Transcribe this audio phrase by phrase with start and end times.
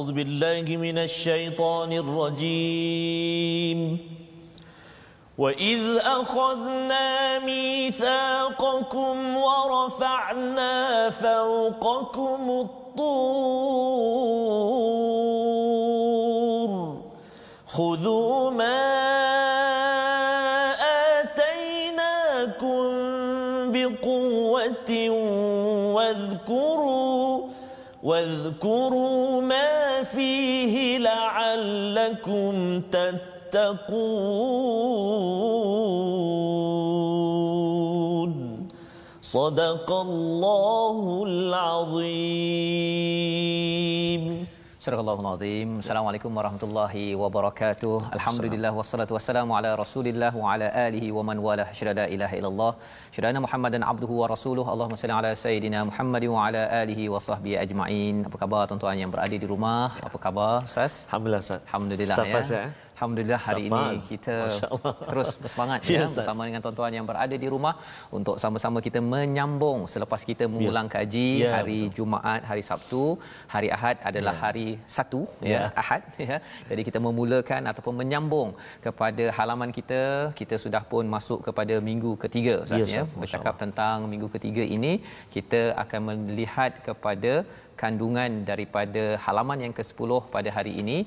[0.00, 3.78] أعوذ بالله من الشيطان الرجيم.
[5.38, 13.10] وإذ أخذنا ميثاقكم ورفعنا فوقكم الطور.
[17.66, 18.80] خذوا ما
[21.20, 22.80] آتيناكم
[23.72, 24.90] بقوة
[25.96, 27.40] واذكروا
[28.02, 29.09] واذكروا
[32.09, 33.85] لعلكم تتقون
[39.21, 42.65] صدق الله العظيم
[44.84, 45.70] Surah Al-Azim.
[45.80, 47.96] Assalamualaikum warahmatullahi wabarakatuh.
[48.16, 52.72] Alhamdulillah wassalatu wassalamu ala Rasulillah wa ala alihi wa man wala syada ilaha illallah.
[53.16, 54.64] Syada Muhammadan abduhu wa rasuluh.
[54.72, 58.24] Allahumma salli ala sayidina Muhammad wa ala alihi wa sahbihi ajma'in.
[58.28, 60.00] Apa khabar tuan-tuan yang berada di rumah?
[60.08, 61.04] Apa khabar Ustaz?
[61.08, 61.60] Alhamdulillah Ustaz.
[61.68, 62.56] Alhamdulillah Safas, ya.
[62.56, 62.66] ya.
[63.00, 63.92] Alhamdulillah hari Safaz.
[63.96, 64.36] ini kita
[65.10, 67.72] terus bersemangat Ya, ya bersama dengan tuan-tuan yang berada di rumah
[68.18, 73.16] untuk sama-sama kita menyambung selepas kita mengulang kaji Ya, hari Jumaat, hari Sabtu,
[73.54, 74.66] hari Ahad adalah hari
[74.96, 75.62] satu ya, Ya.
[75.82, 76.36] Ahad ya.
[76.68, 78.50] Jadi kita memulakan ataupun menyambung
[78.86, 80.02] kepada halaman kita.
[80.40, 83.02] Kita sudah pun masuk kepada minggu ketiga Ustaz Ya, ya.
[83.22, 84.92] Bercakap tentang minggu ketiga ini
[85.36, 87.32] kita akan melihat kepada
[87.82, 90.98] kandungan daripada halaman yang ke-10 pada hari ini.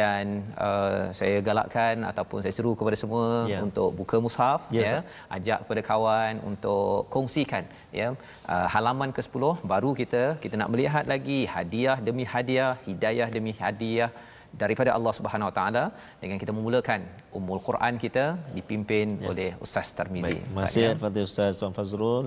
[0.00, 0.24] Dan
[0.66, 3.58] uh, saya galakkan ataupun saya seru kepada semua Ya.
[3.66, 4.98] untuk buka mushaf Ya, ya.
[5.36, 7.64] ajak kepada kawan untuk kongsikan
[8.00, 8.08] ya.
[8.52, 14.10] Uh, halaman ke-10 baru kita kita nak melihat lagi hadiah demi hadiah hidayah demi hadiah
[14.62, 15.84] daripada Allah Subhanahu Wa Taala
[16.22, 17.00] dengan kita memulakan
[17.38, 18.24] Ummul Quran kita
[18.56, 19.28] dipimpin ya.
[19.30, 20.24] oleh Ustaz Tarmizi.
[20.26, 22.24] Baik, terima kasih kepada Ustaz Tuan Fazrul.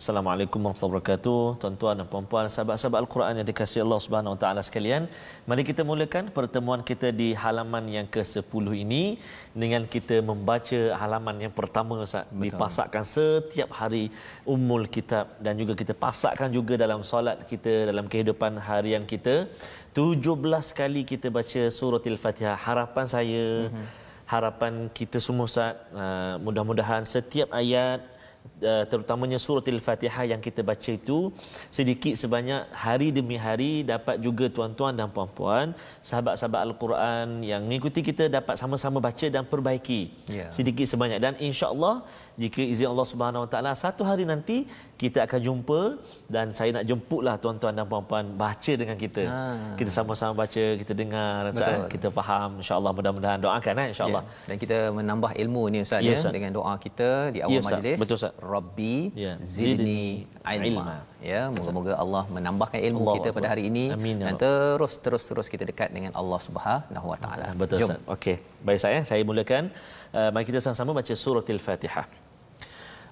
[0.00, 1.42] Assalamualaikum warahmatullahi wabarakatuh.
[1.62, 5.02] Tuan-tuan dan puan-puan, sahabat-sahabat Al-Quran yang dikasihi Allah Subhanahu Wa Taala sekalian,
[5.48, 9.04] mari kita mulakan pertemuan kita di halaman yang ke-10 ini
[9.56, 12.28] dengan kita membaca halaman yang pertama Ustaz.
[12.28, 12.44] Betul.
[12.52, 14.04] Dipasakkan setiap hari
[14.44, 19.48] Ummul Kitab dan juga kita pasakkan juga dalam solat kita dalam kehidupan harian kita.
[19.94, 22.56] 17 kali kita baca surah Al-Fatihah.
[22.56, 27.98] Harapan saya mm-hmm harapan kita semua Ustaz uh, mudah-mudahan setiap ayat
[28.62, 31.34] uh, terutamanya surah Al-Fatihah yang kita baca itu
[31.66, 38.30] sedikit sebanyak hari demi hari dapat juga tuan-tuan dan puan-puan sahabat-sahabat Al-Quran yang mengikuti kita
[38.30, 40.46] dapat sama-sama baca dan perbaiki Ya.
[40.54, 42.06] sedikit sebanyak dan insya-Allah
[42.38, 44.62] jika izin Allah Subhanahu Wa Taala satu hari nanti
[45.00, 45.80] kita akan jumpa
[46.34, 49.22] dan saya nak jemputlah tuan-tuan dan puan-puan baca dengan kita.
[49.32, 49.40] Ha.
[49.80, 54.22] Kita sama-sama baca, kita dengar, Ustaz, kita faham insya-Allah mudah-mudahan doakan eh insya-Allah.
[54.28, 54.44] Ya.
[54.52, 56.32] Dan kita menambah ilmu ni Ustaz Ya, ya, Ustaz.
[56.36, 57.80] dengan doa kita di awal Ya, Ustaz.
[57.80, 57.96] majlis.
[58.02, 58.34] Betul, Ustaz.
[58.54, 59.32] Rabbi Ya.
[59.40, 60.68] zidni ilma.
[60.68, 60.96] ilma.
[61.32, 63.52] Ya, moga-moga Allah menambahkan ilmu Allahu kita pada Akbar.
[63.56, 67.46] hari ini Amin, ya dan terus terus terus kita dekat dengan Allah Subhanahu Wa Taala.
[67.48, 67.88] Ah, Betul.
[67.88, 68.00] Ustaz.
[68.04, 68.36] Okey.
[68.68, 69.72] Baik saya, saya mulakan.
[70.12, 72.29] Uh, mari kita sama-sama baca surah Al-Fatihah.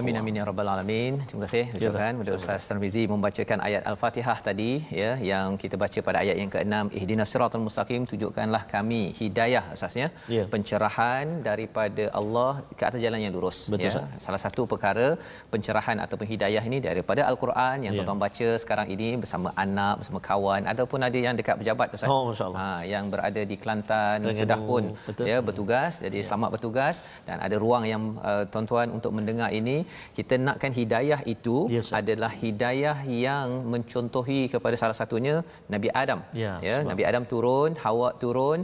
[0.00, 1.12] Amin amin ya rabbal alamin.
[1.28, 5.98] Terima kasih Ya, ucapkan kepada Ustaz Tarmizi membacakan ayat Al-Fatihah tadi ya yang kita baca
[6.08, 10.44] pada ayat yang ke-6 ihdinas siratal mustaqim tunjukkanlah kami hidayah asasnya Ya.
[10.54, 13.90] pencerahan daripada Allah ke atas jalan yang lurus Betul, ya.
[13.92, 14.24] Ustaz.
[14.26, 15.06] Salah satu perkara
[15.52, 17.98] pencerahan ataupun hidayah ini daripada Al-Quran yang Ya.
[18.00, 22.08] tuan-tuan baca sekarang ini bersama anak bersama kawan ataupun ada yang dekat pejabat Ustaz.
[22.08, 22.32] Oh.
[22.58, 24.40] Ha, yang berada di Kelantan Terengganu.
[24.42, 25.24] sudah pun Betul.
[25.30, 26.94] ya bertugas jadi selamat bertugas
[27.28, 29.75] dan ada ruang yang uh, tuan-tuan untuk mendengar ini
[30.18, 31.98] kita nakkan hidayah itu Ya, Ustaz.
[32.00, 32.96] adalah hidayah
[33.26, 35.34] yang mencontohi kepada salah satunya
[35.74, 36.20] Nabi Adam.
[36.42, 38.58] Ya, ya Nabi Adam turun, Hawa turun,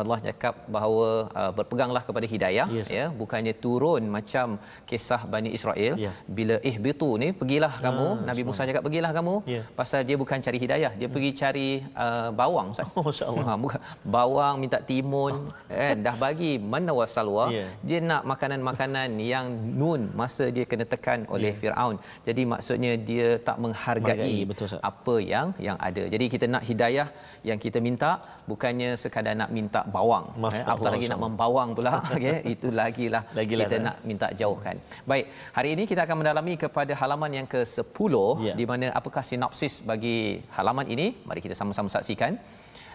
[0.00, 1.08] Allah cakap bahawa
[1.40, 2.96] uh, berpeganglah kepada hidayah Ya, Ustaz.
[2.98, 4.46] ya, bukannya turun macam
[4.90, 6.12] kisah Bani Israel Ya.
[6.38, 9.62] bila ihbitu ni pergilah kamu, Nabi Musa cakap pergilah kamu Ya.
[9.80, 11.68] pasal dia bukan cari hidayah, dia pergi cari
[12.04, 12.86] uh, bawang Ustaz.
[13.28, 13.42] Oh.
[13.48, 13.80] Ha, bukan
[14.14, 15.34] bawang minta timun
[15.70, 17.66] kan dah bagi mana wasalwa Ya.
[17.88, 19.46] dia nak makanan-makanan yang
[19.80, 21.58] nun masa dia kena tekan oleh Ya.
[21.60, 21.96] Firaun.
[22.28, 26.02] Jadi maksudnya dia tak menghargai betul, apa yang yang ada.
[26.14, 27.08] Jadi kita nak hidayah
[27.48, 28.10] yang kita minta
[28.50, 30.26] bukannya sekadar nak minta bawang.
[30.58, 31.92] Eh, Allah, lagi nak membawang pula?
[32.16, 33.86] Okey itu lagilah Lagilah, kita Ustaz.
[33.86, 34.76] nak minta jauhkan.
[35.10, 35.24] Baik
[35.56, 38.14] hari ini kita akan mendalami kepada halaman yang ke-10
[38.48, 38.52] Ya.
[38.60, 40.18] di mana apakah sinopsis bagi
[40.56, 41.06] halaman ini?
[41.28, 42.32] Mari kita sama-sama saksikan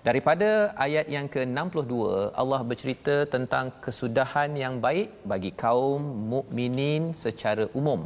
[0.08, 0.48] Daripada
[0.86, 1.94] ayat yang ke-62
[2.42, 6.02] Allah bercerita tentang kesudahan yang baik bagi kaum
[6.32, 8.02] mukminin secara umum.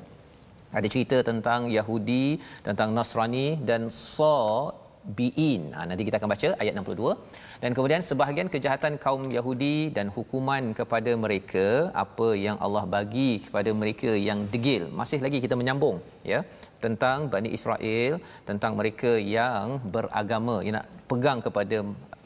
[0.78, 5.64] Ada cerita tentang Yahudi, tentang Nasrani dan Sabiin.
[5.74, 7.18] Ha, nanti kita akan baca ayat 62.
[7.64, 13.74] Dan kemudian sebahagian kejahatan kaum Yahudi dan hukuman kepada mereka apa yang Allah bagi kepada
[13.82, 14.86] mereka yang degil.
[15.02, 15.98] Masih lagi kita menyambung
[16.34, 16.42] ya
[16.86, 18.22] tentang Bani Israel,
[18.52, 21.78] tentang mereka yang beragama, yang nak pegang kepada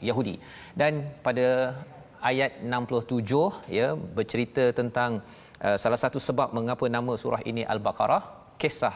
[0.08, 0.36] Yahudi.
[0.82, 0.94] Dan
[1.26, 1.48] pada
[2.32, 3.88] ayat 67 ya
[4.18, 5.12] bercerita tentang
[5.66, 8.24] uh, salah satu sebab mengapa nama surah ini Al-Baqarah,
[8.62, 8.96] kisah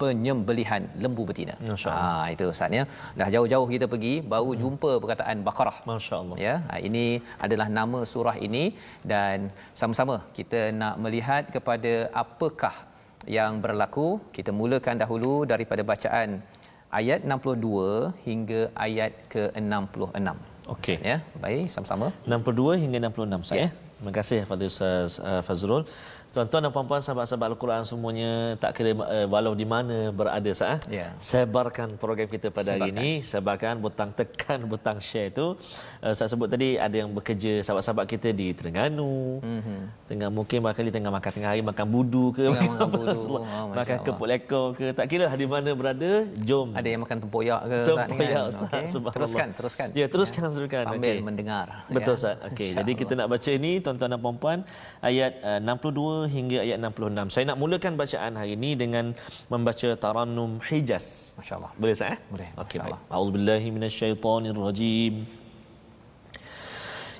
[0.00, 1.54] penyembelihan lembu betina.
[2.00, 2.84] Ah itu Ustaz ya.
[3.20, 5.78] Dah jauh-jauh kita pergi baru jumpa perkataan Baqarah.
[5.90, 6.36] Masya Allah.
[6.46, 7.06] Ya, ha, ini
[7.46, 8.64] adalah nama surah ini
[9.12, 9.48] dan
[9.80, 11.92] sama-sama kita nak melihat kepada
[12.22, 12.74] apakah
[13.38, 14.08] yang berlaku.
[14.36, 16.28] Kita mulakan dahulu daripada bacaan
[16.88, 20.36] ayat 62 hingga ayat ke-66.
[20.68, 20.96] Okey.
[21.00, 22.12] Ya, baik sama-sama.
[22.28, 23.56] 62 hingga 66 saya.
[23.56, 23.62] Ya.
[23.68, 23.72] Yeah.
[23.98, 25.82] Terima kasih kepada Ustaz uh, Fazrul.
[26.28, 30.76] Tuan-tuan dan puan-puan sahabat-sahabat Al-Quran semuanya tak kira uh, walau di mana berada sah.
[30.84, 31.16] Ya.
[31.16, 33.00] Sebarkan program kita pada hari Sebarkan.
[33.00, 35.56] ini, sebarkan butang tekan butang share itu.
[36.04, 39.40] Uh, saya sebut tadi ada yang bekerja sahabat-sahabat kita di Terengganu.
[39.40, 39.80] Mm-hmm.
[40.04, 43.20] Tengah mungkin barangkali tengah makan tengah hari makan budu ke Tengah makan apa, budu.
[43.32, 47.16] Oh, makan kepuk lekor ke tak kira lah di mana berada jom Ada yang makan
[47.24, 48.48] tempoyak ke Tempoyak kan?
[48.52, 48.84] Ustaz Okey.
[48.92, 49.14] Subhanallah.
[49.16, 49.86] Teruskan, teruskan.
[49.96, 50.84] Ya, teruskan teruskan.
[50.92, 51.24] Sambil Okey.
[51.24, 51.88] mendengar.
[51.88, 52.20] Betul ya.
[52.20, 52.36] Ustaz.
[52.52, 54.58] Okey, jadi kita nak baca ini tuan-tuan dan puan-puan
[55.00, 57.30] ayat uh, 62 hingga ayat 66.
[57.34, 59.14] Saya nak mulakan bacaan hari ini dengan
[59.52, 61.38] membaca Tarannum Hijaz.
[61.38, 61.70] Masya-Allah.
[61.78, 62.16] Boleh saya?
[62.16, 62.20] Eh?
[62.32, 62.48] Boleh.
[62.58, 62.98] Okey baik.
[63.06, 65.14] Auzubillahi minasyaitonirrajim.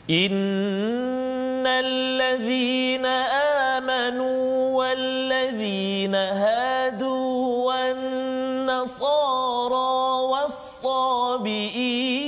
[0.09, 4.25] إن الذين hadu
[4.73, 7.37] والذين هادوا
[7.69, 9.13] والنصارى
[10.33, 12.28] والصابئين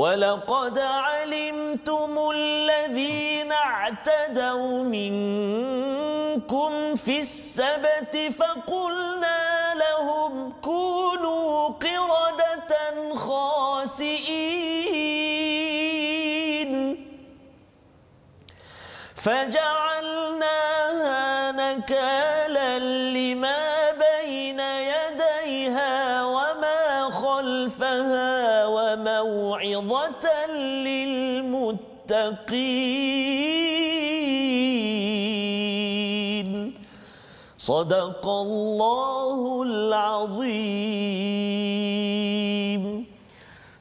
[0.00, 12.72] ولقد علمتم الذين اعتدوا منكم في السبت فقلنا لهم كونوا قردة
[13.14, 14.70] خاسئين.
[19.24, 20.42] فجعلناها
[21.52, 22.29] نكالا
[35.75, 36.73] المتقين
[37.57, 41.05] صدق الله العظيم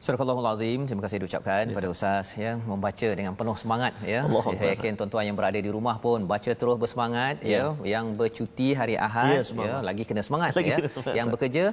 [0.10, 4.26] Surah Al-Azim, terima kasih diucapkan kepada Ustaz ya membaca dengan penuh semangat ya.
[4.26, 7.78] Allah Saya yakin tuan-tuan yang berada di rumah pun baca terus bersemangat ya.
[7.86, 7.94] ya.
[7.94, 10.78] Yang bercuti hari Ahad ya, ya lagi kena semangat lagi ya.
[10.82, 11.64] Kena semangat, yang bekerja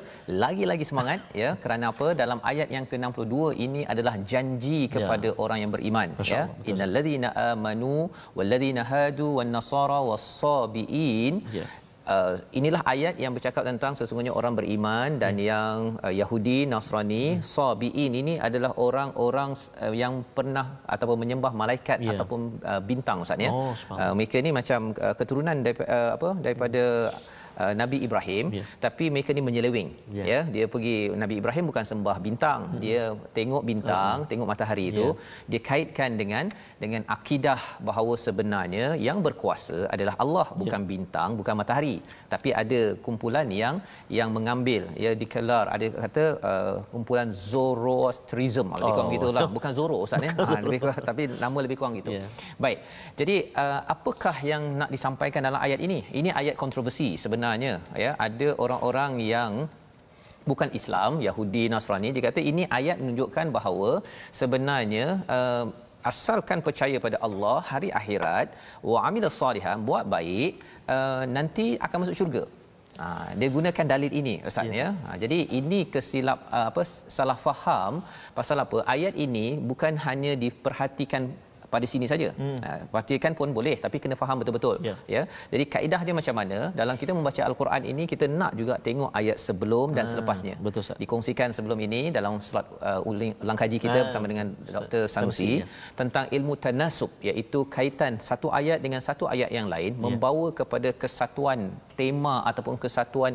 [0.45, 1.51] lagi-lagi semangat ya.
[1.65, 2.09] Kerana apa?
[2.23, 4.93] Dalam ayat yang ke-62 ini adalah janji ya.
[5.01, 5.39] kepada ya.
[5.41, 6.45] orang yang beriman Masya ya.
[6.69, 11.67] Innalladzina amanu walladzina hadu wan nasara was-sabiin ya
[12.07, 15.47] uh, inilah ayat yang bercakap tentang sesungguhnya orang beriman dan hmm.
[15.51, 17.43] yang uh, Yahudi Nasrani hmm.
[17.43, 22.15] sabiin ini adalah orang-orang uh, yang pernah ataupun menyembah malaikat yeah.
[22.15, 26.29] ataupun uh, bintang ustaz ya oh, uh, mereka ni macam uh, keturunan daripada uh, apa
[26.41, 26.83] daripada
[27.13, 28.67] hmm uh, Nabi Ibrahim yeah.
[28.85, 30.27] tapi mereka ni menyeleweng yeah.
[30.33, 32.81] ya dia pergi Nabi Ibrahim bukan sembah bintang hmm.
[32.85, 33.03] dia
[33.39, 34.29] tengok bintang hmm.
[34.31, 35.51] tengok matahari itu yeah.
[35.51, 36.45] dia kaitkan dengan
[36.83, 40.91] dengan akidah bahawa sebenarnya yang berkuasa adalah Allah bukan yeah.
[40.93, 41.97] bintang bukan matahari
[42.35, 43.77] tapi ada kumpulan yang
[44.19, 49.15] yang mengambil ya dikelar ada kata uh, kumpulan Zoroastrianism lebih kurang oh.
[49.17, 52.29] gitulah bukan Zoro ustaz ya ha, lebih kurang, tapi nama lebih kurang gitu yeah.
[52.65, 52.79] baik
[53.21, 57.75] jadi uh, apakah yang nak disampaikan dalam ayat ini ini ayat kontroversi sebenarnya sebenarnya
[58.05, 59.53] ya ada orang-orang yang
[60.51, 63.91] bukan Islam Yahudi Nasrani dia kata ini ayat menunjukkan bahawa
[64.41, 65.65] sebenarnya uh,
[66.11, 68.49] asalkan percaya pada Allah hari akhirat
[68.91, 70.53] wa amilus salihan buat baik
[70.97, 72.45] uh, nanti akan masuk syurga
[73.01, 73.07] Ha,
[73.39, 74.77] dia gunakan dalil ini ustaz yes.
[74.81, 74.89] ya.
[75.05, 76.83] Ha, jadi ini kesilap uh, apa
[77.17, 77.95] salah faham
[78.39, 81.25] pasal apa ayat ini bukan hanya diperhatikan
[81.75, 82.29] pada sini saja.
[82.41, 82.59] Hmm.
[82.95, 84.95] Praktikan pun boleh tapi kena faham betul-betul ya.
[85.15, 85.23] ya.
[85.53, 89.39] Jadi kaedah dia macam mana dalam kita membaca al-Quran ini kita nak juga tengok ayat
[89.47, 90.55] sebelum dan ha, selepasnya.
[90.67, 90.99] Betul Ustaz.
[91.03, 94.47] Dikongsikan sebelum ini dalam slot uh, ulang kaji kita ha, bersama dengan
[94.77, 95.03] Dr.
[95.15, 95.67] Sanusi ya.
[96.01, 100.01] tentang ilmu tanasub iaitu kaitan satu ayat dengan satu ayat yang lain ya.
[100.05, 101.61] membawa kepada kesatuan
[102.01, 103.35] tema ataupun kesatuan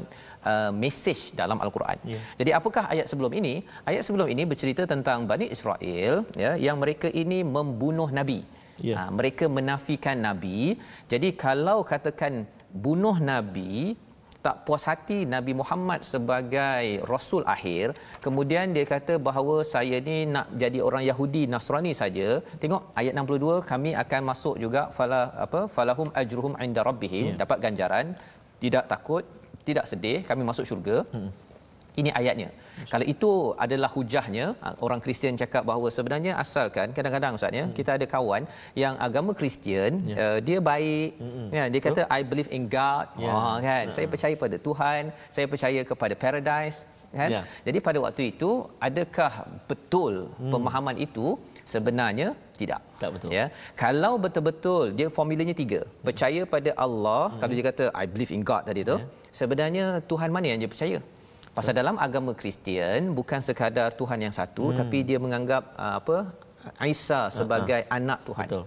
[0.52, 1.98] uh, mesej dalam al-Quran.
[2.14, 2.20] Ya.
[2.40, 3.54] Jadi apakah ayat sebelum ini?
[3.90, 8.21] Ayat sebelum ini bercerita tentang Bani Israel ya yang mereka ini membunuh nabi.
[8.90, 8.96] Ya.
[8.98, 10.60] Ha, mereka menafikan nabi.
[11.12, 12.34] Jadi kalau katakan
[12.86, 13.94] bunuh nabi
[14.46, 17.94] tak puas hati Nabi Muhammad sebagai rasul akhir
[18.26, 22.30] kemudian dia kata bahawa saya ni nak jadi orang Yahudi Nasrani saja
[22.62, 27.38] tengok ayat 62 kami akan masuk juga fala apa falahum ajruhum inda rabbihim ya.
[27.44, 28.08] dapat ganjaran
[28.64, 29.26] tidak takut
[29.68, 31.30] tidak sedih kami masuk syurga hmm.
[32.00, 32.50] Ini ayatnya.
[32.92, 33.32] Kalau itu
[33.66, 37.76] adalah hujahnya, ha, orang Kristian cakap bahawa sebenarnya asalkan kadang-kadang ustaz ya, hmm.
[37.78, 38.48] kita ada kawan
[38.84, 40.24] yang agama Kristian, yeah.
[40.24, 41.48] uh, dia baik, hmm.
[41.58, 43.36] ya, dia kata I believe in God, yeah.
[43.36, 43.86] oh, kan.
[43.92, 43.96] Hmm.
[43.96, 45.02] Saya percaya pada Tuhan,
[45.36, 47.30] saya percaya kepada paradise, kan.
[47.36, 47.44] Yeah.
[47.68, 48.50] Jadi pada waktu itu
[48.90, 49.32] adakah
[49.68, 50.52] betul hmm.
[50.56, 51.36] pemahaman itu?
[51.62, 52.28] Sebenarnya
[52.60, 52.82] tidak.
[53.04, 53.30] Tak betul.
[53.36, 53.46] Ya.
[53.84, 55.82] Kalau betul-betul dia formulanya tiga.
[56.08, 57.40] Percaya pada Allah, hmm.
[57.40, 59.08] kalau dia kata I believe in God tadi tu, yeah.
[59.40, 61.00] sebenarnya Tuhan mana yang dia percaya?
[61.58, 64.78] Pasal dalam agama Kristian bukan sekadar Tuhan yang satu hmm.
[64.80, 66.18] tapi dia menganggap uh, apa
[66.94, 67.98] Isa sebagai uh-huh.
[67.98, 68.48] anak Tuhan.
[68.48, 68.64] Betul.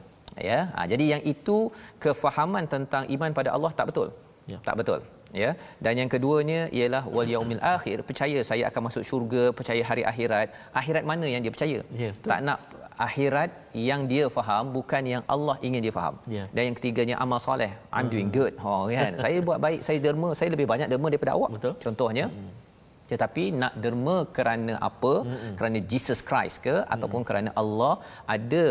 [0.48, 0.60] Ya.
[0.76, 1.56] Ha, jadi yang itu
[2.04, 4.08] kefahaman tentang iman pada Allah tak betul.
[4.52, 4.58] Ya.
[4.68, 5.00] Tak betul.
[5.42, 5.50] Ya.
[5.84, 10.48] Dan yang keduanya ialah wal yaumil akhir, percaya saya akan masuk syurga, percaya hari akhirat.
[10.80, 11.78] Akhirat mana yang dia percaya?
[12.02, 12.58] Ya, tak nak
[13.06, 13.50] akhirat
[13.90, 16.14] yang dia faham bukan yang Allah ingin dia faham.
[16.36, 16.44] Ya.
[16.54, 17.72] Dan yang ketiganya amal soleh.
[17.94, 18.38] I'm doing hmm.
[18.38, 18.52] good.
[18.62, 19.14] Oh kan.
[19.24, 21.50] saya buat baik, saya derma, saya lebih banyak derma daripada awak.
[21.56, 21.74] Betul.
[21.86, 22.63] Contohnya, hmm
[23.12, 25.54] tetapi nak derma kerana apa mm-hmm.
[25.58, 26.94] kerana Jesus Christ ke mm-hmm.
[26.94, 27.94] ataupun kerana Allah
[28.36, 28.64] ada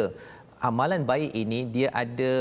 [0.67, 2.31] amalan baik ini dia ada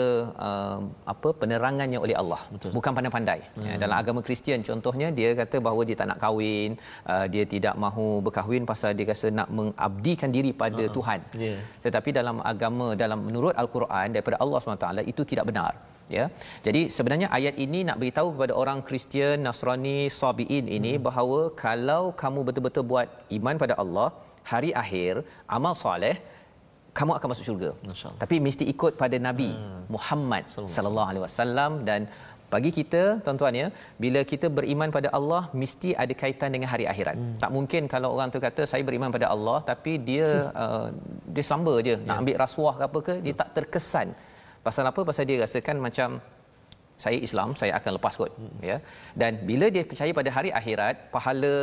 [0.49, 0.79] uh,
[1.13, 2.73] apa penerangannya oleh Allah Betul.
[2.77, 3.65] bukan pandai-pandai hmm.
[3.67, 6.71] ya, dalam agama Kristian contohnya dia kata bahawa dia tak nak kahwin
[7.13, 10.95] uh, dia tidak mahu berkahwin pasal dia rasa nak mengabdikan diri pada uh-huh.
[10.97, 11.59] Tuhan yeah.
[11.87, 15.73] tetapi dalam agama dalam menurut al-Quran daripada Allah SWT itu tidak benar
[16.19, 16.27] ya.
[16.67, 21.05] Jadi sebenarnya ayat ini nak beritahu kepada orang Kristian, Nasrani, Sabiin ini hmm.
[21.09, 24.09] bahawa kalau kamu betul-betul buat iman pada Allah,
[24.53, 25.13] hari akhir,
[25.57, 26.17] amal soleh,
[26.99, 27.71] kamu akan masuk syurga.
[28.23, 29.83] Tapi mesti ikut pada Nabi hmm.
[29.95, 30.45] Muhammad
[30.77, 32.01] sallallahu alaihi wasallam dan
[32.55, 33.67] bagi kita tuan-tuan ya
[34.03, 37.17] bila kita beriman pada Allah mesti ada kaitan dengan hari akhirat.
[37.21, 37.37] Hmm.
[37.43, 40.27] Tak mungkin kalau orang tu kata saya beriman pada Allah tapi dia
[40.65, 40.87] uh,
[41.35, 42.05] dia samba je yeah.
[42.09, 42.21] nak ya.
[42.23, 44.11] ambil rasuah ke apa ke dia tak terkesan
[44.67, 45.01] Pasal apa?
[45.11, 46.11] Pasal dia rasakan macam
[47.03, 48.33] saya Islam, saya akan lepas kot.
[48.39, 48.59] Hmm.
[48.69, 48.77] Ya.
[49.21, 51.55] Dan bila dia percaya pada hari akhirat, pahala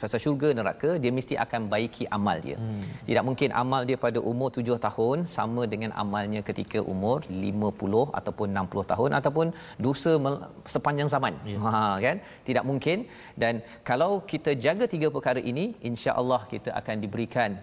[0.00, 2.56] pasal syurga neraka, dia mesti akan baiki amal dia.
[2.62, 2.82] Hmm.
[3.08, 8.06] Tidak mungkin amal dia pada umur tujuh tahun sama dengan amalnya ketika umur lima puluh
[8.18, 9.54] ataupun enam puluh tahun ataupun
[9.86, 10.12] dosa
[10.74, 11.34] sepanjang zaman.
[11.52, 11.58] Ya.
[11.62, 12.16] Ha kan?
[12.48, 13.06] Tidak mungkin
[13.44, 17.54] dan kalau kita jaga tiga perkara ini, insya-Allah kita akan diberikan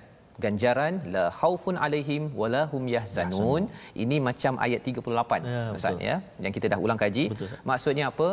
[0.45, 3.63] ganjaran la khaufun alaihim wala hum yahzanun.
[4.03, 6.07] Ini macam ayat 38 Ya, ustaz betul.
[6.09, 7.25] ya yang kita dah ulang kaji.
[7.33, 7.63] Betul, Ustaz.
[7.71, 8.29] maksudnya apa?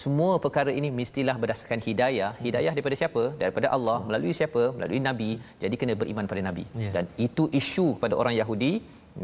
[0.00, 2.30] Semua perkara ini mestilah berdasarkan hidayah.
[2.46, 3.22] Hidayah daripada siapa?
[3.42, 3.98] Daripada Allah.
[4.08, 4.62] Melalui siapa?
[4.76, 5.30] Melalui nabi.
[5.62, 6.64] Jadi kena beriman pada nabi.
[6.84, 6.90] Ya.
[6.96, 8.72] dan itu isu pada orang Yahudi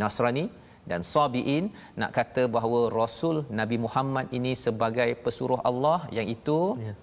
[0.03, 0.47] Nasrani
[0.91, 1.65] dan Sabiin
[2.01, 6.95] nak kata bahawa Rasul Nabi Muhammad ini sebagai pesuruh Allah yang itu Ya.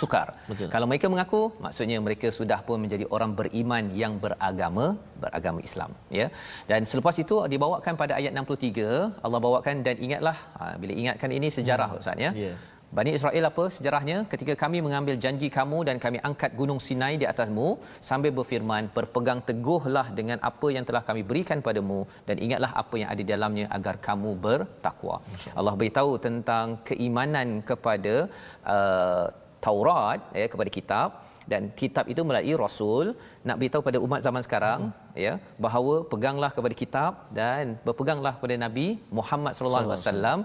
[0.00, 0.26] Sukar.
[0.50, 0.68] Betul.
[0.74, 4.86] Kalau mereka mengaku, maksudnya mereka sudah pun menjadi orang beriman yang beragama,
[5.22, 6.26] beragama Islam, ya.
[6.70, 11.50] Dan selepas itu dibawakan pada ayat 63, Allah bawakan dan ingatlah, ha, bila ingatkan ini
[11.58, 12.00] sejarah hmm.
[12.02, 12.32] Ustaz ya.
[12.46, 12.54] Ya.
[12.96, 17.26] Bani Israel apa sejarahnya ketika kami mengambil janji kamu dan kami angkat gunung Sinai di
[17.32, 17.68] atasmu
[18.08, 23.08] sambil berfirman berpegang teguhlah dengan apa yang telah kami berikan padamu dan ingatlah apa yang
[23.12, 25.16] ada di dalamnya agar kamu bertakwa.
[25.58, 28.16] Allah beritahu tentang keimanan kepada
[28.74, 29.26] uh,
[29.66, 31.08] Taurat ya kepada kitab
[31.52, 33.06] dan kitab itu melalui rasul
[33.48, 35.14] nak beritahu pada umat zaman sekarang hmm.
[35.24, 35.32] ya
[35.64, 38.86] bahawa peganglah kepada kitab dan berpeganglah kepada Nabi
[39.18, 40.38] Muhammad sallallahu alaihi wasallam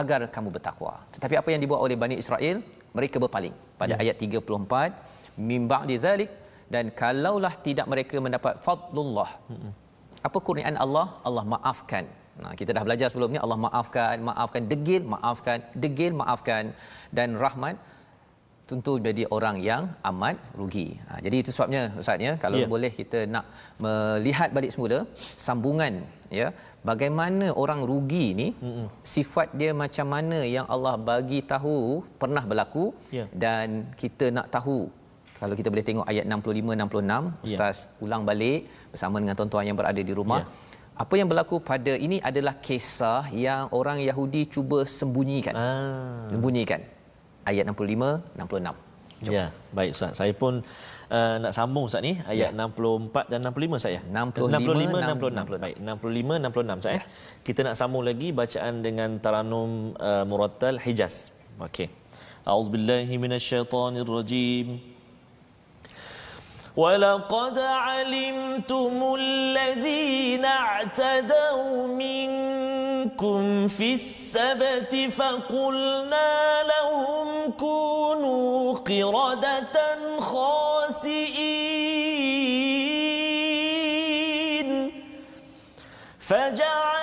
[0.00, 0.94] agar kamu bertakwa.
[1.14, 2.56] Tetapi apa yang dibuat oleh Bani Israel?
[2.98, 3.54] Mereka berpaling.
[3.80, 4.02] Pada ya.
[4.02, 6.30] ayat 34, mim ba'di dzalik
[6.74, 9.30] dan kalaulah tidak mereka mendapat fadlullah.
[9.50, 9.72] Hmm.
[10.26, 11.06] Apa kurniaan Allah?
[11.28, 12.04] Allah maafkan.
[12.42, 16.64] Nah, kita dah belajar sebelum ni Allah maafkan, maafkan degil, maafkan, degil, maafkan
[17.18, 17.76] dan rahmat
[18.70, 20.86] tentu jadi orang yang amat rugi.
[21.08, 22.62] Ha, jadi itu sebabnya Ustaz ya kalau Ya.
[22.64, 22.70] yeah.
[22.74, 23.44] boleh kita nak
[23.84, 24.98] melihat balik semula
[25.46, 25.94] sambungan
[26.38, 26.48] ya
[26.90, 28.86] bagaimana orang rugi ni Mm-mm.
[29.14, 31.76] sifat dia macam mana yang Allah bagi tahu
[32.22, 32.84] pernah berlaku
[33.18, 33.24] Ya.
[33.44, 33.66] dan
[34.02, 34.78] kita nak tahu
[35.40, 38.60] kalau kita boleh tengok ayat 65 66 ustaz ulang balik
[38.92, 40.48] bersama dengan tuan-tuan yang berada di rumah Ya.
[41.04, 46.24] apa yang berlaku pada ini adalah kisah yang orang Yahudi cuba sembunyikan Ah.
[46.32, 46.80] sembunyikan
[47.44, 50.20] ayat 65 66 Ya, baik Ustaz.
[50.20, 50.60] Saya pun
[51.08, 52.66] uh, nak sambung Ustaz ni ayat Ya.
[52.68, 54.02] 64 dan 65 Ustaz ya.
[54.04, 55.64] 65, 65 66.
[55.64, 57.02] Baik, 65 66 Ustaz ya.
[57.40, 61.32] Kita nak sambung lagi bacaan dengan taranum uh, murattal Hijaz.
[61.56, 61.88] Okey.
[62.44, 64.93] A'udzubillahi minasyaitonirrajim.
[66.76, 81.44] ولقد علمتم الذين اعتدوا منكم في السبت فقلنا لهم كونوا قردة خاسئين
[86.20, 86.93] فجعلناها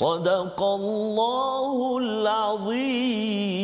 [0.00, 3.56] صدق الله العظيم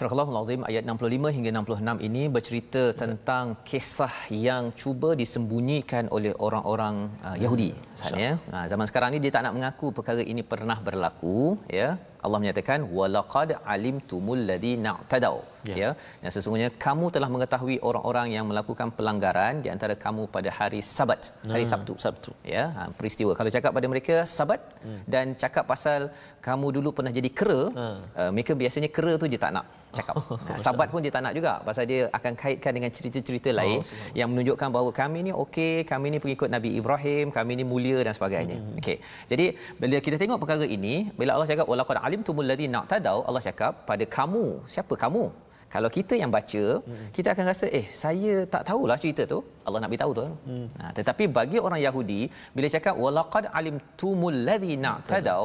[0.00, 7.12] Surah Al-Azim ayat 65 hingga 66 ini bercerita tentang kisah yang cuba disembunyikan oleh orang-orang
[7.20, 7.76] uh, Yahudi.
[7.76, 12.00] Maksudnya, uh, zaman sekarang ni dia tak nak mengaku perkara ini pernah berlaku, ya.
[12.25, 15.37] Allah menyatakan walaqad alimtumul ladina tadau
[15.69, 15.75] Ya.
[15.81, 15.89] ya
[16.23, 21.21] dan sesungguhnya kamu telah mengetahui orang-orang yang melakukan pelanggaran di antara kamu pada hari Sabat
[21.53, 22.31] hari Ah, Sabtu Sabtu.
[22.55, 24.99] ya ha, peristiwa kalau cakap pada mereka Sabat hmm.
[25.13, 26.01] dan cakap pasal
[26.47, 27.97] kamu dulu pernah jadi kera Hmm.
[28.19, 29.65] uh, mereka biasanya kera tu dia tak nak
[29.97, 30.15] cakap
[30.47, 33.81] ha, Sabat pun dia tak nak juga pasal dia akan kaitkan dengan cerita-cerita lain
[34.19, 38.13] yang menunjukkan bahawa kami ni okey kami ni pengikut Nabi Ibrahim kami ni mulia dan
[38.19, 38.77] sebagainya hmm.
[38.83, 38.97] okey
[39.33, 39.45] jadi
[39.81, 44.07] bila kita tengok perkara ini bila Allah cakap walaqad alimtumul ladina tadau Allah cakap pada
[44.17, 45.25] kamu siapa kamu
[45.73, 47.07] kalau kita yang baca hmm.
[47.15, 50.67] kita akan rasa eh saya tak tahulah cerita tu Allah nak beritahu tu hmm.
[50.79, 52.21] ha, tetapi bagi orang Yahudi
[52.55, 55.43] bila cakap walaqad alimtumul ladzina tadau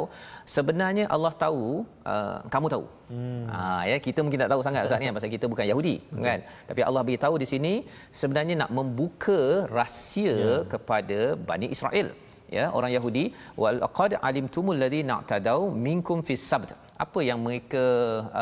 [0.57, 1.65] sebenarnya Allah tahu
[2.13, 3.45] uh, kamu tahu hmm.
[3.53, 3.59] ha,
[3.91, 6.25] ya kita mungkin tak tahu sangat ustaz ni pasal kita bukan Yahudi Betul.
[6.29, 6.39] kan
[6.71, 7.75] tapi Allah beritahu di sini
[8.23, 9.41] sebenarnya nak membuka
[9.81, 10.61] rahsia yeah.
[10.75, 12.09] kepada Bani Israel
[12.59, 13.25] ya orang Yahudi
[13.63, 16.71] walaqad alimtumul ladzina tadau minkum fis sabt
[17.05, 17.85] apa yang mereka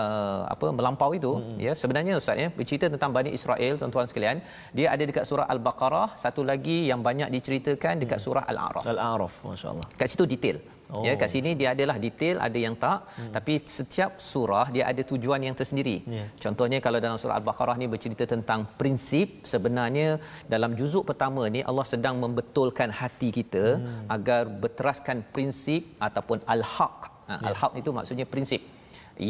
[0.01, 1.33] uh, apa melampau itu?
[1.39, 1.59] Hmm.
[1.67, 4.39] ya sebenarnya ustaz ya bercerita tentang Bani Israel tuan-tuan sekalian
[4.79, 8.85] dia ada dekat surah al-baqarah satu lagi yang banyak diceritakan dekat surah al-a'raf.
[8.95, 9.87] Al-A'raf, masya-Allah.
[10.01, 10.59] kat situ detail
[10.97, 11.03] Oh.
[11.07, 13.33] ya kat sini dia adalah detail ada yang tak hmm.
[13.37, 16.25] tapi setiap surah dia ada tujuan yang tersendiri Ya.
[16.45, 20.09] contohnya kalau dalam surah al-baqarah ni bercerita tentang prinsip sebenarnya
[20.55, 24.07] dalam juzuk pertama ni Allah sedang membetulkan hati kita hmm.
[24.17, 26.99] agar berteraskan prinsip ataupun al-haq
[27.29, 27.49] ha, Ya.
[27.51, 28.63] al-haq itu maksudnya prinsip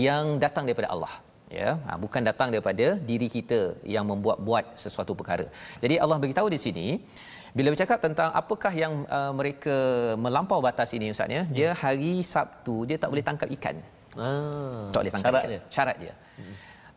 [0.06, 1.12] yang datang daripada Allah
[1.60, 3.60] ya ha, bukan datang daripada diri kita
[3.94, 5.46] yang membuat-buat sesuatu perkara
[5.84, 6.88] jadi Allah beritahu di sini
[7.58, 9.74] bila bercakap tentang apakah yang uh, mereka
[10.14, 11.42] melampau batas ini ustaz ya?
[11.50, 13.82] Dia hari Sabtu dia tak boleh tangkap ikan.
[14.18, 14.90] Ah.
[14.94, 15.50] tak boleh tangkap syarat ikan.
[15.52, 15.60] dia.
[15.70, 16.14] syarat dia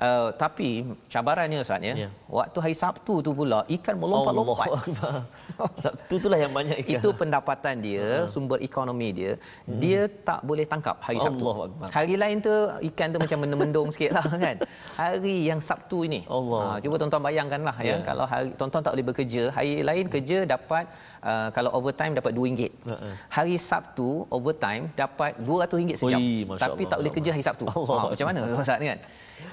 [0.01, 0.81] Uh, tapi
[1.13, 1.93] cabarannya Ustaz ya.
[1.93, 2.09] Ya.
[2.25, 4.81] Waktu hari Sabtu tu pula ikan melompat-lompat.
[5.83, 6.97] Sabtu itulah yang banyak ikan.
[6.97, 9.37] Itu pendapatan dia, sumber ekonomi dia.
[9.69, 11.45] Dia tak boleh tangkap hari Sabtu.
[11.45, 11.93] Akbar.
[11.93, 12.49] Hari lain tu
[12.89, 14.57] ikan tu macam mendung sikit lah kan.
[14.97, 16.25] Hari yang Sabtu ini.
[16.25, 16.61] Allah.
[16.65, 17.93] Ha, cuba tuan-tuan bayangkanlah ya.
[17.93, 17.95] Ya.
[18.01, 20.89] Kalau hari tuan-tuan tak boleh bekerja, hari lain kerja dapat
[21.21, 22.73] uh, kalau overtime dapat RM2.
[22.89, 23.09] Ha-ha.
[23.37, 26.17] Hari Sabtu overtime dapat RM200 sejam.
[26.17, 27.65] Ui, Masya Tapi Allah, tak boleh Masya kerja hari Sabtu.
[27.69, 27.99] Allah.
[28.01, 28.99] Ha, macam mana Ustaz kan?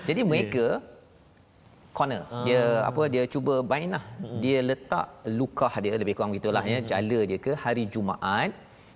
[0.08, 0.66] Jadi mereka
[1.96, 2.22] corner.
[2.46, 4.04] Dia apa dia cuba main lah.
[4.42, 5.06] Dia letak
[5.40, 8.50] lukah dia lebih kurang gitulah ya, jala dia ke hari Jumaat.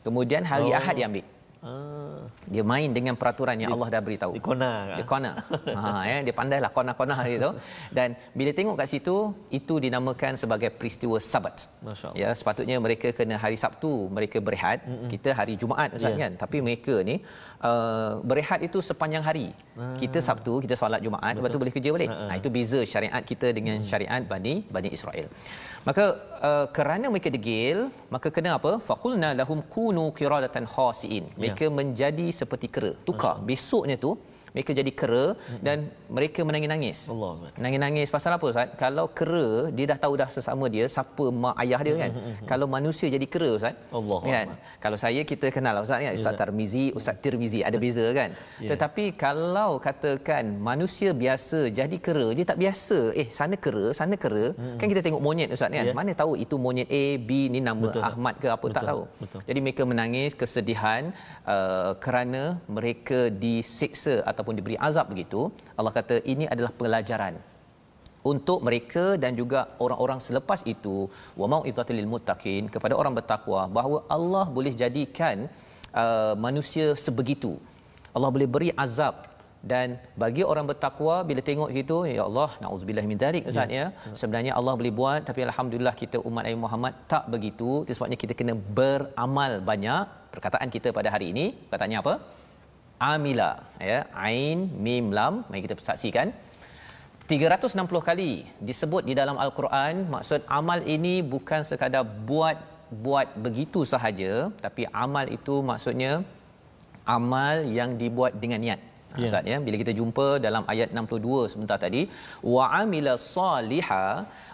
[0.06, 0.78] Kemudian hari Oh.
[0.78, 1.26] Ahad dia ambil.
[1.62, 4.32] Ah, Dia main dengan peraturan yang Allah dah beritahu.
[4.34, 4.98] di kona.
[4.98, 5.34] Dia corner.
[5.78, 7.50] ha ya dia pandailah corner-corner gitu.
[7.96, 11.70] Dan bila tengok kat situ itu dinamakan sebagai peristiwa Sabat.
[12.18, 14.82] Ya sepatutnya mereka kena hari Sabtu mereka berehat.
[14.90, 15.06] Mm-mm.
[15.14, 16.26] Kita hari Jumaat Ustaz Ya.
[16.26, 16.32] kan.
[16.42, 17.22] Tapi mereka ni
[17.62, 19.46] uh, berehat itu sepanjang hari.
[20.02, 22.10] Kita Sabtu kita solat Jumaat lepas tu boleh kerja balik.
[22.10, 25.30] Ha itu beza syariat kita dengan syariat Bani Bani Israel.
[25.86, 26.04] Maka
[26.48, 28.72] uh, kerana mereka degil, maka kena apa?
[28.88, 31.24] Faqulna lahum kunu qiradatan khasiin.
[31.38, 32.92] Mereka menjadi seperti kera.
[33.04, 33.40] Tukar.
[33.42, 34.16] Besoknya tu
[34.54, 35.26] mereka jadi kera
[35.66, 35.78] dan
[36.16, 36.98] mereka menangis-nangis.
[37.12, 37.50] Allah Akbar.
[37.64, 38.68] Nangis-nangis pasal apa Ustaz?
[38.82, 42.10] Kalau kera dia dah tahu dah sesama dia siapa mak ayah dia kan.
[42.50, 43.74] Kalau manusia jadi kera Ustaz.
[44.00, 44.46] Allah kan?
[44.84, 48.30] Kalau saya kita kenal Ustaz kan Ustaz Tarmizi, Ustaz Tirmizi ada beza kan.
[48.64, 48.68] Ya.
[48.72, 52.98] Tetapi kalau katakan manusia biasa jadi kera dia tak biasa.
[53.20, 54.44] Eh sana kera, sana kera.
[54.80, 55.88] Kan kita tengok monyet Ustaz kan.
[55.88, 55.96] Ya.
[55.96, 58.04] Mana tahu itu monyet A, B ni nama Betul.
[58.10, 58.90] Ahmad ke apa tak Betul.
[58.90, 59.02] tahu.
[59.24, 59.40] Betul.
[59.48, 61.02] Jadi mereka menangis kesedihan
[61.48, 62.42] uh, kerana
[62.76, 65.40] mereka disiksa ataupun diberi azab begitu.
[65.78, 67.36] Allah kata ini adalah pelajaran
[68.30, 70.96] untuk mereka dan juga orang-orang selepas itu
[71.40, 75.46] wa mau'izatil lil muttaqin kepada orang bertakwa bahawa Allah boleh jadikan
[76.02, 77.52] uh, manusia sebegitu.
[78.16, 79.14] Allah boleh beri azab
[79.70, 79.88] dan
[80.22, 83.84] bagi orang bertakwa bila tengok gitu ya Allah nauzubillah min dzalik ustaz ya
[84.20, 88.34] sebenarnya Allah boleh buat tapi alhamdulillah kita umat Nabi Muhammad tak begitu itu sebabnya kita
[88.40, 92.14] kena beramal banyak perkataan kita pada hari ini katanya apa
[93.10, 93.50] amila
[93.90, 93.98] ya.
[94.26, 95.42] Ain mim lam.
[95.48, 96.30] Mari kita saksikan.
[97.30, 98.32] 360 kali
[98.68, 102.58] disebut di dalam al-Quran maksud amal ini bukan sekadar buat
[103.04, 104.32] buat begitu sahaja
[104.64, 106.12] tapi amal itu maksudnya
[107.16, 108.91] amal yang dibuat dengan niat.
[109.16, 109.26] Yeah.
[109.28, 112.02] Ustaz ya bila kita jumpa dalam ayat 62 sebentar tadi
[112.54, 114.06] wa amila saliha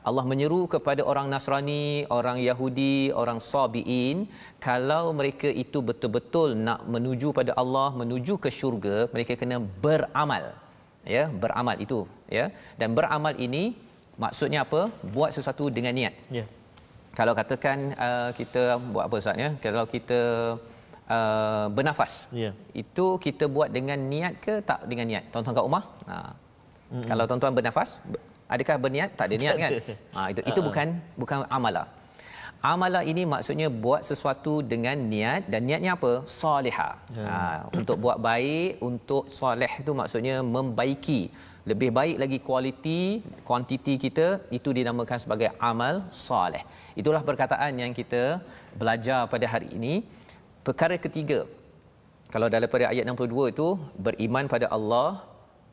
[0.09, 1.87] Allah menyeru kepada orang Nasrani,
[2.19, 4.19] orang Yahudi, orang Sabiin
[4.67, 10.47] kalau mereka itu betul-betul nak menuju pada Allah, menuju ke syurga, mereka kena beramal.
[11.17, 11.99] Ya, beramal itu
[12.39, 12.47] ya.
[12.81, 13.63] Dan beramal ini
[14.25, 14.81] maksudnya apa?
[15.15, 16.15] Buat sesuatu dengan niat.
[16.39, 16.45] Ya.
[17.19, 19.51] Kalau katakan uh, kita buat apa Ustaz ya?
[19.65, 20.21] Kalau kita
[21.17, 22.13] uh, bernafas.
[22.43, 22.53] Ya.
[22.83, 25.25] Itu kita buat dengan niat ke tak dengan niat?
[25.33, 25.85] Tuan-tuan kat rumah?
[26.11, 26.17] Ha.
[26.17, 27.05] Mm-hmm.
[27.09, 29.11] Kalau tuan-tuan bernafas, ber- adakah berniat?
[29.19, 29.71] Tak ada niat kan?
[30.15, 30.89] Ha itu itu bukan
[31.21, 31.89] bukan amalah.
[32.59, 36.13] Amalah ini maksudnya buat sesuatu dengan niat dan niatnya apa?
[36.27, 36.95] Salihah.
[37.15, 37.37] Ha,
[37.71, 41.21] untuk buat baik, untuk soleh itu maksudnya membaiki
[41.71, 44.27] lebih baik lagi kualiti, kuantiti kita
[44.59, 46.65] itu dinamakan sebagai amal soleh.
[47.01, 48.43] Itulah perkataan yang kita
[48.81, 49.95] belajar pada hari ini.
[50.69, 51.49] Perkara ketiga,
[52.29, 55.25] kalau daripada ayat 62 itu beriman pada Allah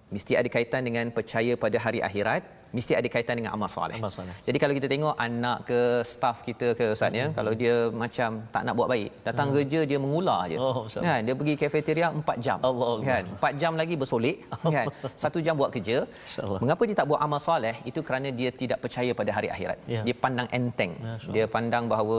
[0.08, 3.98] mesti ada kaitan dengan percaya pada hari akhirat mesti ada kaitan dengan amal soleh.
[4.02, 4.36] Amal soleh.
[4.48, 5.80] Jadi kalau kita tengok anak ke
[6.12, 10.00] staff kita ke ustaz ya, kalau dia macam tak nak buat baik, datang kerja dia
[10.06, 10.58] mengular je.
[10.60, 11.02] Oh, Allah.
[11.08, 12.58] kan, dia pergi kafeteria 4 jam.
[12.70, 14.38] Allah kan, 4 jam lagi bersolek
[14.76, 14.86] kan.
[15.16, 15.98] 1 jam buat kerja.
[16.46, 16.60] Allah.
[16.64, 17.76] Mengapa dia tak buat amal soleh?
[17.90, 19.78] Itu kerana dia tidak percaya pada hari akhirat.
[19.96, 20.02] Ya.
[20.08, 20.94] Dia pandang enteng.
[21.06, 22.18] Masya Dia pandang bahawa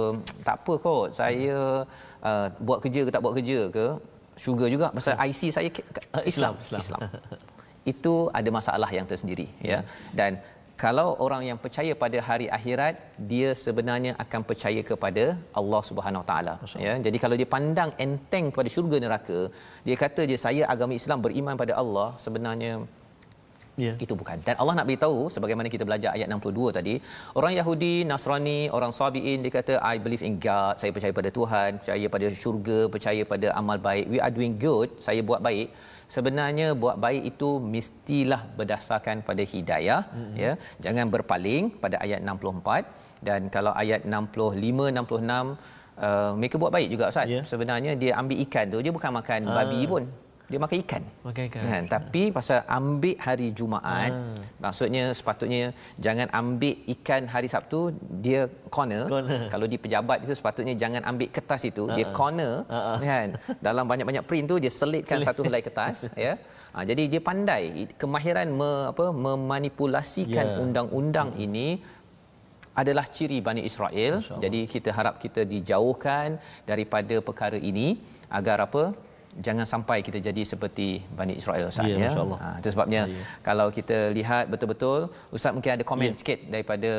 [0.49, 1.57] tak apa kot saya
[2.29, 3.87] uh, buat kerja ke tak buat kerja ke
[4.37, 5.69] syurga juga pasal IC saya
[6.17, 6.81] Ah, Islam, Islam.
[6.85, 7.01] Islam.
[7.93, 9.79] Itu ada masalah yang tersendiri ya.
[10.19, 10.33] Dan
[10.83, 12.95] kalau orang yang percaya pada hari akhirat
[13.31, 15.25] dia sebenarnya akan percaya kepada
[15.61, 16.55] Allah Subhanahu Wa Taala
[16.87, 16.95] ya.
[17.07, 19.41] Jadi kalau dia pandang enteng kepada syurga neraka,
[19.87, 22.75] dia kata je saya agama Islam beriman pada Allah sebenarnya
[23.85, 23.93] Ya.
[24.05, 24.39] itu bukan.
[24.47, 26.95] Dan Allah nak beritahu sebagaimana kita belajar ayat 62 tadi,
[27.39, 31.71] orang Yahudi, Nasrani, orang Sabiin dia kata I believe in God, saya percaya pada Tuhan,
[31.81, 34.05] percaya pada syurga, percaya pada amal baik.
[34.13, 35.69] We are doing good, saya buat baik.
[36.15, 40.37] Sebenarnya buat baik itu mestilah berdasarkan pada hidayah mm-hmm.
[40.43, 40.53] ya.
[40.85, 45.27] Jangan berpaling pada ayat 64 dan kalau ayat 65 66
[46.07, 47.27] uh, mereka buat baik juga Ustaz.
[47.35, 47.43] Ya.
[47.51, 50.05] Sebenarnya dia ambil ikan tu dia bukan makan babi pun.
[50.47, 51.03] Dia makan ikan.
[51.27, 51.63] Makan ikan.
[51.67, 51.85] Kan?
[51.91, 54.39] Tapi pasal ambil hari Jumaat, ah.
[54.63, 57.91] maksudnya sepatutnya jangan ambil ikan hari Sabtu
[58.25, 59.05] dia corner.
[59.11, 59.51] corner.
[59.53, 61.97] Kalau di pejabat itu sepatutnya jangan ambil kertas itu, ah.
[61.99, 62.99] dia corner ah.
[63.03, 63.29] kan.
[63.59, 65.29] Dalam banyak-banyak print tu dia selitkan Selit.
[65.29, 66.39] satu helai kertas ya.
[66.77, 70.63] Ha, jadi dia pandai kemahiran me, apa memanipulasikan yeah.
[70.63, 71.81] undang-undang ini
[72.77, 74.21] adalah ciri Bani Israel.
[74.45, 76.37] Jadi kita harap kita dijauhkan
[76.71, 77.97] daripada perkara ini
[78.39, 78.93] agar apa?
[79.41, 81.97] Jangan sampai kita jadi seperti Bani Israel Ustaz ya.
[81.97, 82.11] ya.
[82.15, 83.23] Ha, itu sebabnya ya.
[83.49, 86.19] kalau kita lihat betul-betul Ustaz mungkin ada komen ya.
[86.21, 86.93] sikit daripada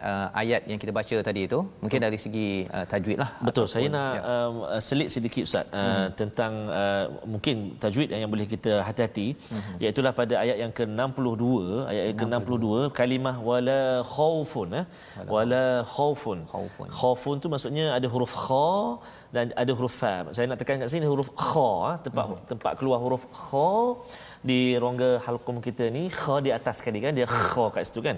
[0.00, 1.60] uh, ayat yang kita baca tadi itu.
[1.84, 3.30] Mungkin dari segi uh, tajwid lah.
[3.42, 3.66] Betul.
[3.70, 4.22] Saya nak ya.
[4.32, 6.06] um, uh, selit sedikit Ustaz uh, hmm.
[6.20, 9.82] tentang uh, mungkin tajwid yang boleh kita hati-hati hmm.
[9.84, 11.44] iaitu pada ayat yang ke-62
[11.90, 12.66] ayat yang ke-62
[12.98, 13.80] kalimah wala
[14.14, 14.84] khaufun eh
[15.34, 18.68] wala khaufun khaufun khaufun tu maksudnya ada huruf kha
[19.36, 20.14] dan ada huruf fa.
[20.36, 22.42] Saya nak tekan kat sini huruf kha eh, tempat hmm.
[22.50, 23.72] tempat keluar huruf kha
[24.50, 28.16] di rongga halqum kita ni kha di atas sekali kan dia kha kat situ kan.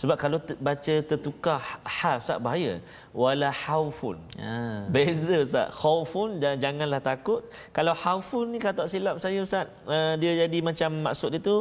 [0.00, 1.58] Sebab kalau te- baca tertukar
[1.96, 2.74] ha Ustaz bahaya.
[3.22, 4.16] Wala haufun.
[4.42, 4.54] Ha.
[4.94, 5.68] Beza Ustaz.
[5.80, 7.42] Khaufun dan janganlah takut.
[7.76, 11.56] Kalau haufun ni kata silap saya Ustaz uh, dia jadi macam maksud dia tu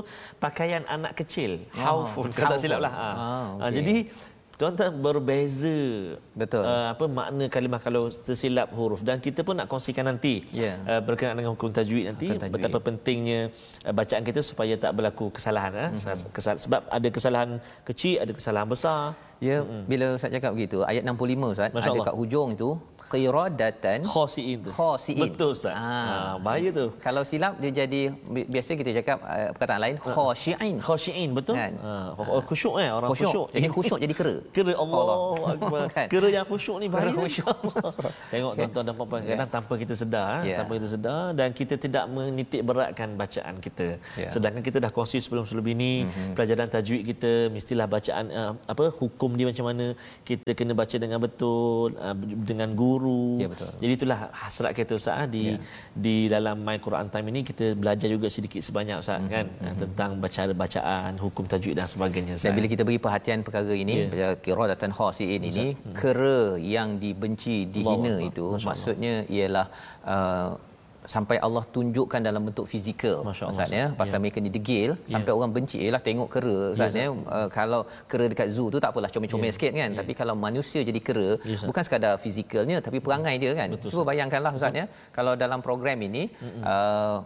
[0.45, 1.51] pakaian anak kecil.
[1.71, 2.93] Oh, haufun kata silap lah.
[2.99, 3.09] Ha.
[3.09, 3.63] Oh, okay.
[3.63, 3.95] uh, jadi
[4.55, 10.07] Tuan-tuan berbeza betul uh, apa makna kalimah kalau tersilap huruf dan kita pun nak kongsikan
[10.07, 10.79] nanti yeah.
[10.87, 12.55] uh, berkenaan dengan hukum tajwid nanti tajwid.
[12.55, 13.51] betapa pentingnya
[13.83, 16.31] uh, bacaan kita supaya tak berlaku kesalahan uh, mm-hmm.
[16.31, 17.49] kesal- sebab ada kesalahan
[17.83, 19.11] kecil ada kesalahan besar
[19.43, 19.83] ya mm-hmm.
[19.91, 22.69] bila saya cakap begitu ayat 65 Ustaz ada kat hujung itu
[23.15, 24.69] qiradatan khasiin tu.
[24.75, 25.21] Khasiin.
[25.23, 25.73] Betul Ustaz.
[25.73, 25.99] Ha.
[26.03, 26.85] ha bahaya tu.
[26.99, 28.01] Kalau silap dia jadi
[28.51, 30.11] biasa kita cakap uh, perkataan lain ha.
[30.15, 30.75] khashiin.
[30.83, 31.55] Khashiin betul?
[31.55, 31.73] Kan?
[31.79, 31.93] Ha.
[32.49, 33.31] Khusyuk eh orang khusyuk.
[33.31, 33.47] khusyuk.
[33.55, 34.35] Jadi khusyuk jadi kera.
[34.55, 35.03] Kera Allah.
[35.55, 35.83] Allah.
[35.95, 36.07] kan?
[36.11, 37.13] Kera yang khusyuk ni bahaya.
[37.15, 37.47] Khusyuk.
[38.33, 38.59] Tengok okay.
[38.65, 39.29] tuan-tuan dan puan-puan ya.
[39.35, 40.57] kadang tanpa kita sedar, yeah.
[40.59, 43.87] tanpa kita sedar dan kita tidak menitik beratkan bacaan kita.
[44.19, 44.31] Yeah.
[44.33, 46.33] Sedangkan kita dah kongsi sebelum-sebelum ini mm-hmm.
[46.35, 49.85] pelajaran tajwid kita mestilah bacaan uh, apa hukum dia macam mana
[50.25, 52.15] kita kena baca dengan betul uh,
[52.49, 53.37] dengan guru guru.
[53.37, 53.69] Ya betul.
[53.77, 55.57] Jadi itulah hasrat kita Ustaz ah, di ya.
[55.93, 59.33] di dalam My Quran Time ini kita belajar juga sedikit sebanyak Ustaz mm-hmm.
[59.33, 59.77] kan mm-hmm.
[59.85, 62.49] tentang bacaan bacaan, hukum tajwid dan sebagainya Ustaz.
[62.49, 64.33] Dan bila kita beri perhatian perkara ini, ya.
[64.45, 65.93] qiradatan khasiin ini, mm-hmm.
[65.93, 68.65] kera yang dibenci, dihina Allah, itu Allah.
[68.65, 69.67] maksudnya ialah
[70.05, 70.49] uh,
[71.13, 74.21] sampai Allah tunjukkan dalam bentuk fizikal maksudnya pasal ya.
[74.23, 75.13] mereka ni degil ya.
[75.13, 78.91] sampai orang benci ialah tengok kera maksudnya ya, uh, kalau kera dekat zoo tu tak
[78.93, 79.55] apalah comel-comel ya.
[79.57, 79.89] sikit kan.
[79.93, 79.97] Ya.
[79.99, 83.69] tapi kalau manusia jadi kera ya, bukan sekadar fizikalnya tapi perangai dia kan.
[83.75, 84.85] Betul, cuba bayangkanlah maksudnya
[85.17, 86.23] kalau dalam program ini
[86.65, 87.19] uh,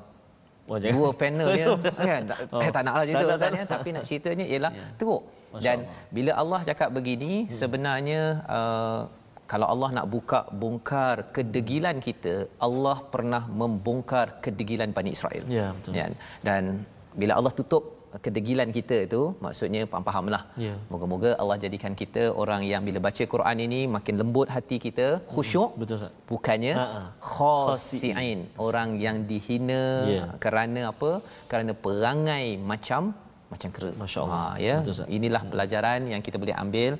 [0.69, 1.65] Oh, dua panel dia
[2.13, 2.21] kan?
[2.29, 2.61] Tak, oh.
[2.61, 4.85] eh, tak naklah cerita tak, tak, tak, tapi nak ceritanya ialah ya.
[5.01, 5.21] teruk.
[5.57, 5.77] Dan
[6.13, 7.49] bila Allah cakap begini hmm.
[7.49, 9.01] sebenarnya uh,
[9.51, 12.33] kalau Allah nak buka bongkar kedegilan kita
[12.67, 16.05] Allah pernah membongkar kedegilan Bani Israel ya betul ya.
[16.49, 16.63] dan
[17.21, 17.85] bila Allah tutup
[18.25, 20.73] kedegilan kita itu maksudnya faham-fahamlah ya.
[20.91, 25.71] moga-moga Allah jadikan kita orang yang bila baca Quran ini makin lembut hati kita khusyuk
[25.81, 26.73] betul Ustaz bukannya
[27.31, 29.83] khasiin orang yang dihina
[30.15, 30.25] ya.
[30.45, 31.11] kerana apa
[31.51, 33.13] kerana perangai macam
[33.53, 33.91] macam kera.
[34.01, 34.41] Masya-Allah.
[34.49, 34.75] Ha, ya.
[35.17, 36.91] Inilah pelajaran yang kita boleh ambil.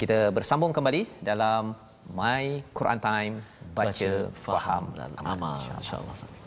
[0.00, 1.72] Kita bersambung kembali dalam
[2.12, 3.34] My Quran Time
[3.72, 6.43] baca, baca faham dan amal insyaallah insya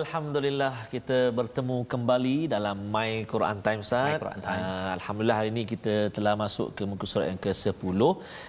[0.00, 3.80] Alhamdulillah kita bertemu kembali dalam My Quran Time.
[3.84, 4.62] Quran Time.
[4.64, 8.00] Uh, Alhamdulillah hari ini kita telah masuk ke muka surat yang ke-10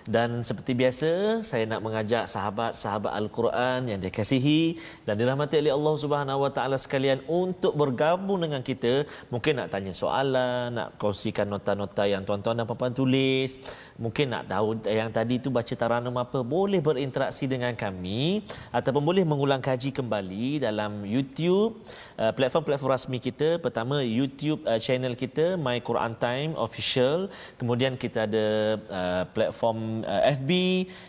[0.08, 1.10] dan seperti biasa
[1.50, 7.20] saya nak mengajak sahabat-sahabat Al-Quran yang dikasihi dan dirahmati oleh Allah Subhanahu Wa Taala sekalian
[7.28, 9.04] untuk bergabung dengan kita.
[9.28, 13.60] Mungkin nak tanya soalan, nak kongsikan nota-nota yang tuan-tuan dan puan-puan tulis,
[14.02, 18.42] mungkin nak tahu yang tadi tu baca taranum apa, boleh berinteraksi dengan kami
[18.74, 21.78] ataupun boleh mengulang kaji kembali dalam YouTube
[22.22, 27.34] uh, platform-platform rasmi kita pertama YouTube uh, channel kita My Quran Time official.
[27.58, 30.52] Kemudian kita ada uh, platform uh, FB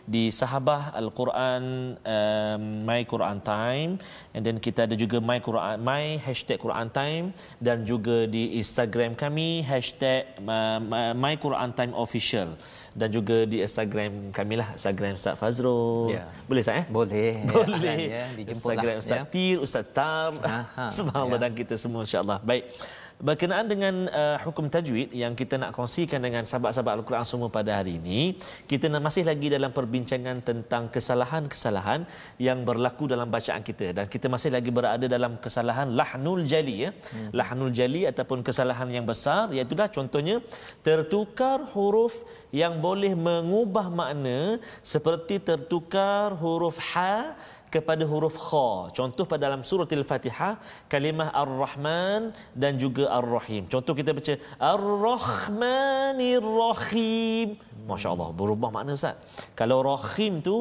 [0.09, 1.62] di Sahabah Al-Quran
[2.01, 4.01] um, My Quran Time.
[4.33, 7.37] And then kita ada juga My Quran My hashtag Quran Time.
[7.61, 10.81] Dan juga di Instagram kami hashtag uh,
[11.12, 12.57] My Quran Time official
[12.92, 16.12] dan juga di Instagram kami lah Instagram Ustaz Fazrul.
[16.12, 16.28] Ya.
[16.44, 16.87] Boleh Ustaz eh?
[16.88, 17.33] Boleh.
[17.52, 17.98] Boleh.
[18.09, 19.24] Ya, Instagram Ustaz ya.
[19.28, 20.37] Tir, Ustaz Tar.
[20.96, 21.44] Subhanallah ya.
[21.48, 22.38] dan kita semua insya-Allah.
[22.44, 22.68] Baik
[23.22, 28.02] berkenaan dengan uh, hukum tajwid yang kita nak kongsikan dengan sahabat-sahabat Al-Quran semua pada hari
[28.02, 28.35] ini
[28.66, 32.02] kita masih lagi dalam perbincangan tentang kesalahan-kesalahan
[32.42, 36.90] yang berlaku dalam bacaan kita dan kita masih lagi berada dalam kesalahan lahnul jali ya
[36.90, 37.30] hmm.
[37.30, 40.42] lahnul jali ataupun kesalahan yang besar iaitu contohnya
[40.82, 47.38] tertukar huruf yang boleh mengubah makna seperti tertukar huruf ha
[47.74, 48.68] kepada huruf kha.
[48.98, 50.52] Contoh pada dalam surah Al-Fatihah
[50.92, 52.22] kalimah Ar-Rahman
[52.62, 53.62] dan juga Ar-Rahim.
[53.72, 54.35] Contoh kita baca
[54.72, 57.48] Ar-Rahmanir Rahim.
[57.90, 59.16] Masya-Allah berubah makna Ustaz.
[59.58, 60.56] Kalau Rahim tu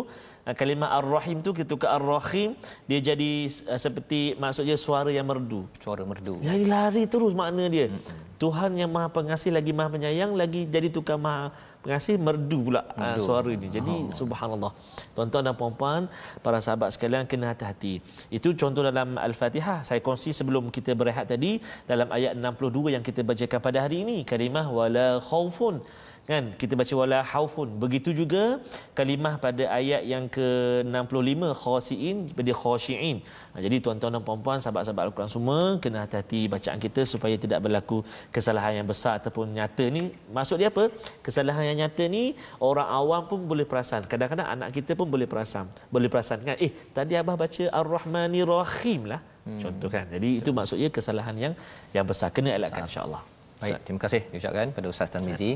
[0.48, 2.50] eh, kalimah Ar-Rahim tu kita ke Ar-Rahim
[2.90, 3.32] dia jadi
[3.70, 5.62] uh, seperti maksudnya suara yang merdu.
[5.84, 6.36] Suara merdu.
[6.42, 7.88] Jadi lari terus makna dia.
[7.92, 8.30] Hmm.
[8.42, 13.18] Tuhan yang Maha Pengasih lagi Maha Penyayang lagi jadi tukar Maha pengasih merdu pula ah,
[13.18, 13.26] merdu.
[13.26, 13.68] suara ini.
[13.68, 14.14] Jadi oh.
[14.14, 14.72] subhanallah.
[15.18, 16.08] Tuan-tuan dan puan-puan,
[16.46, 18.00] para sahabat sekalian kena hati-hati.
[18.30, 19.82] Itu contoh dalam Al-Fatihah.
[19.82, 21.58] Saya kongsi sebelum kita berehat tadi
[21.90, 24.24] dalam ayat 62 yang kita bacakan pada hari ini.
[24.24, 25.82] Kalimah wala khaufun
[26.30, 26.44] kan?
[26.62, 27.70] Kita baca wala haufun.
[27.84, 28.60] Begitu juga
[28.98, 33.18] kalimah pada ayat yang ke-65 khasiin jadi khashiin.
[33.52, 38.00] Ha, jadi tuan-tuan dan puan-puan sahabat-sahabat al-Quran semua kena hati-hati bacaan kita supaya tidak berlaku
[38.32, 40.14] kesalahan yang besar ataupun nyata ni.
[40.32, 40.88] Maksud dia apa?
[41.26, 44.08] Kesalahan yang nyata ni orang awam pun boleh perasan.
[44.08, 46.56] Kadang-kadang anak kita pun boleh perasan boleh perasan kan?
[46.58, 49.60] Eh tadi abah baca ar-rahmanir rahim lah hmm.
[49.64, 51.54] contoh kan jadi itu maksudnya kesalahan yang
[51.96, 52.30] yang besar.
[52.32, 53.22] Kena elakkan insya-Allah
[53.62, 55.52] Baik, terima kasih diucapkan pada Ustaz Tarmizi.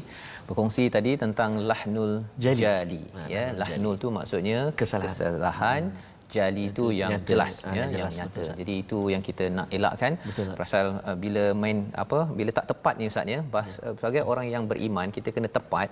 [0.48, 2.12] Berkongsi tadi tentang lahnul
[2.44, 2.62] jali.
[2.66, 3.02] jali.
[3.36, 5.10] Ya, lahnul tu maksudnya kesalahan.
[5.10, 5.84] kesalahan.
[5.90, 7.28] Hmm jali itu yang nyata.
[7.30, 8.42] jelas ha, ya jelas, yang nyata.
[8.42, 10.14] Betul, Jadi itu yang kita nak elakkan.
[10.28, 13.42] Betul, Pasal uh, bila main apa bila tak tepat ni ustaz ya, ya.
[13.62, 15.90] uh, sebagai orang yang beriman kita kena tepat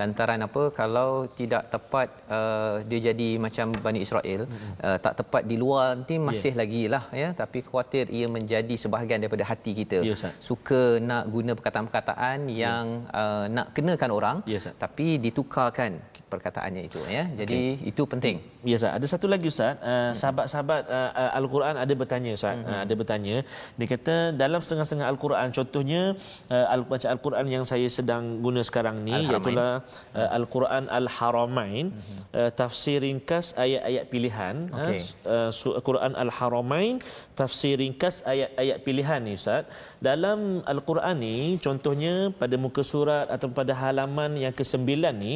[0.00, 4.72] lantaran apa kalau tidak tepat uh, dia jadi macam Bani Israel hmm.
[4.86, 6.60] uh, tak tepat di luar nanti masih yeah.
[6.60, 11.52] lagi lah ya tapi khawatir ia menjadi sebahagian daripada hati kita yeah, suka nak guna
[11.58, 12.54] perkataan-perkataan ya.
[12.64, 13.20] yang yeah.
[13.20, 16.02] uh, nak kenakan orang yeah, tapi ditukarkan
[16.34, 17.24] perkataannya itu ya.
[17.40, 17.90] Jadi okay.
[17.90, 18.36] itu penting.
[18.66, 18.92] Ya Ustaz.
[18.98, 19.78] Ada satu lagi Ustaz.
[19.80, 22.56] Uh, sahabat-sahabat uh, uh, al-Quran ada bertanya Ustaz.
[22.58, 22.68] Hmm.
[22.70, 23.36] uh, ada bertanya.
[23.78, 26.02] Dia kata dalam setengah-setengah al-Quran contohnya
[26.54, 29.80] uh, al-baca al-Quran yang saya sedang guna sekarang ni iaitu uh,
[30.38, 32.22] al-Quran al-Haramain hmm.
[32.38, 34.98] uh, tafsir ringkas ayat-ayat pilihan okay.
[35.28, 36.98] uh, uh, Quran al-Haramain
[37.38, 39.64] tafsir ringkas ayat-ayat pilihan ni Ustaz.
[40.08, 44.90] Dalam al-Quran ni contohnya pada muka surat atau pada halaman yang ke-9
[45.24, 45.34] ni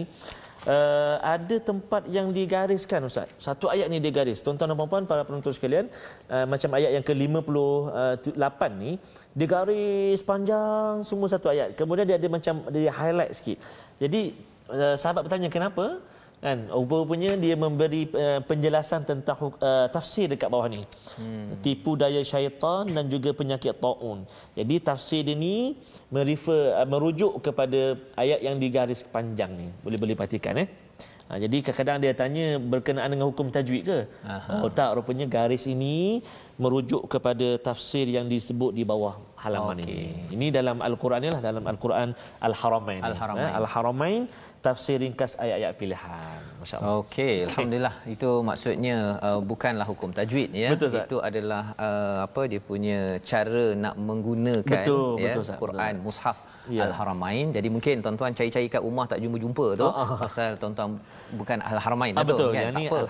[0.69, 3.33] uh, ada tempat yang digariskan Ustaz.
[3.41, 4.45] Satu ayat ni digaris.
[4.45, 5.89] Tuan-tuan dan puan-puan para penonton sekalian,
[6.29, 9.01] uh, macam ayat yang ke-58 ni
[9.33, 11.73] digaris panjang semua satu ayat.
[11.75, 13.59] Kemudian dia ada macam dia highlight sikit.
[13.97, 14.37] Jadi
[14.69, 15.99] uh, sahabat bertanya kenapa?
[16.39, 16.71] Kan?
[16.71, 20.83] Rupanya dia memberi uh, penjelasan tentang uh, tafsir dekat bawah ni.
[21.19, 21.59] Hmm.
[21.65, 24.27] tipu daya syaitan dan juga penyakit taun.
[24.55, 25.79] Jadi tafsir dia ni
[26.11, 29.69] merefer uh, merujuk kepada ayat yang digaris panjang ni.
[29.83, 30.69] Boleh boleh perhatikan eh?
[31.29, 33.99] Ha, jadi kadang-kadang dia tanya berkenaan dengan hukum tajwid ke?
[34.25, 34.65] Aha.
[34.65, 36.25] Oh tak, rupanya garis ini
[36.57, 39.87] merujuk kepada tafsir yang disebut di bawah halaman okay.
[39.87, 40.35] ini.
[40.35, 42.09] Ini dalam Al-Quran ni lah, dalam Al-Quran
[42.43, 43.03] Al-Haramain.
[43.03, 43.53] Al-Haramain.
[43.55, 44.23] Ha, Al-Haramain
[44.59, 46.41] tafsir ringkas ayat-ayat pilihan.
[46.59, 47.07] Masya-Allah.
[47.07, 47.95] Okey, alhamdulillah.
[48.15, 50.75] Itu maksudnya uh, bukanlah hukum tajwid ya.
[50.75, 56.05] Betul, Itu adalah uh, apa dia punya cara nak menggunakan betul, ya betul, Quran betul.
[56.05, 56.37] mushaf
[56.77, 56.83] ya.
[56.87, 57.47] Al-Haramain.
[57.57, 60.09] Jadi mungkin tuan-tuan cari-cari kat rumah tak jumpa-jumpa tu oh.
[60.23, 60.91] pasal tuan-tuan
[61.41, 62.73] bukan Al-Haramain ah, betul kan.
[62.77, 63.01] Tak apa.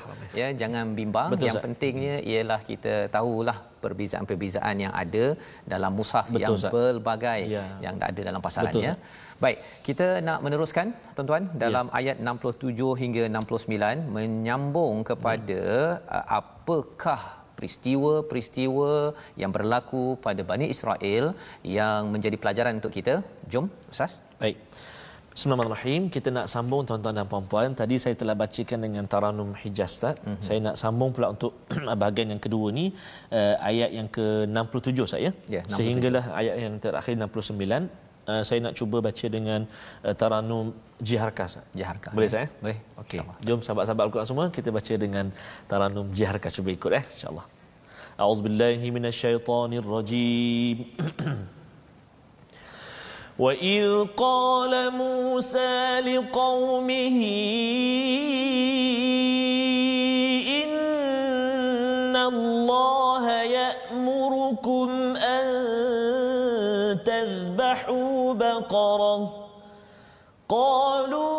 [0.40, 1.28] Ya, jangan bimbang.
[1.32, 1.64] Betul, Yang Zat.
[1.66, 5.24] pentingnya ialah kita tahulah perbezaan-perbezaan yang ada
[5.72, 6.72] dalam mushaf betul, yang Zat.
[6.74, 7.64] pelbagai ya.
[7.84, 8.92] yang ada dalam pasarannya.
[8.98, 11.98] Betul, Baik, kita nak meneruskan tuan-tuan dalam ya.
[11.98, 15.62] ayat 67 hingga 69 menyambung kepada
[15.94, 16.22] ya.
[16.38, 18.92] apakah peristiwa-peristiwa
[19.42, 21.34] yang berlaku pada Bani Israel
[21.78, 23.26] yang menjadi pelajaran untuk kita.
[23.50, 24.22] Jom, Ustaz.
[24.42, 24.58] Baik.
[25.38, 26.02] Bismillahirrahmanirrahim.
[26.14, 27.70] Kita nak sambung tuan-tuan dan puan-puan.
[27.80, 30.14] Tadi saya telah bacakan dengan Taranum Hijaz Ustaz.
[30.18, 30.40] Mm-hmm.
[30.46, 31.52] Saya nak sambung pula untuk
[32.02, 32.86] bahagian yang kedua ni
[33.30, 35.30] uh, ayat yang ke-67 saya.
[35.46, 35.78] Ya, 67.
[35.78, 39.60] Sehinggalah ayat yang terakhir 69 uh, saya nak cuba baca dengan
[40.02, 40.66] uh, Taranum
[40.98, 41.46] Jiharka.
[41.78, 42.10] Jiharka.
[42.18, 42.46] Boleh saya?
[42.58, 42.78] Boleh.
[43.02, 43.22] Okey.
[43.46, 45.26] Jom sahabat-sahabat Al-Quran semua kita baca dengan
[45.70, 47.46] Taranum Jiharka cuba ikut eh insya-Allah.
[48.20, 50.76] أعوذ بالله من الشيطان الرجيم.
[53.38, 57.18] وإذ قال موسى لقومه
[60.62, 65.46] إن الله يأمركم أن
[67.06, 69.46] تذبحوا بقرة
[70.48, 71.37] قالوا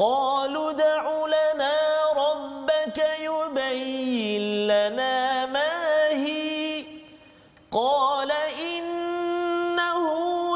[0.00, 1.76] قالوا ادع لنا
[2.16, 6.84] ربك يبين لنا ما هي.
[7.72, 8.32] قال
[8.72, 10.02] إنه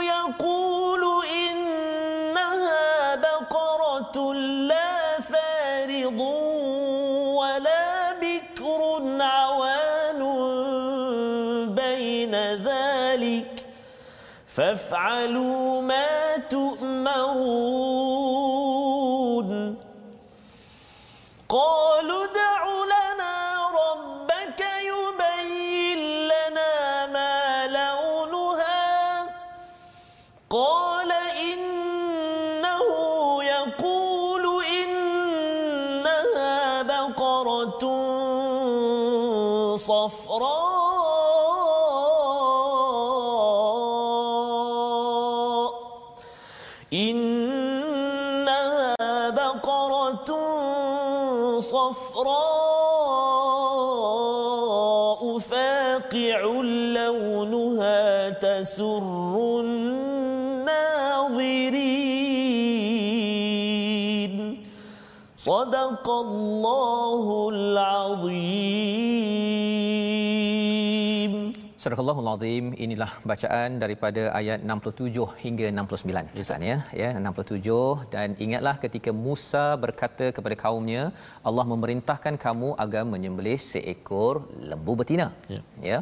[0.03, 4.33] يقول إنها بقرة
[4.73, 6.21] لا فارض
[7.41, 8.81] ولا بكر
[9.21, 10.21] عوان
[11.75, 13.67] بين ذلك.
[14.57, 18.34] فافعلوا ما تؤمرون.
[21.54, 21.83] قالوا
[65.44, 69.50] صدق الله العظيم
[71.80, 78.36] Surah Allahul Azim inilah bacaan daripada ayat 67 hingga 69 Ustaz ya ya 67 dan
[78.46, 81.04] ingatlah ketika Musa berkata kepada kaumnya
[81.48, 84.34] Allah memerintahkan kamu agar menyembelih seekor
[84.72, 85.62] lembu betina Ya.
[85.92, 85.98] ya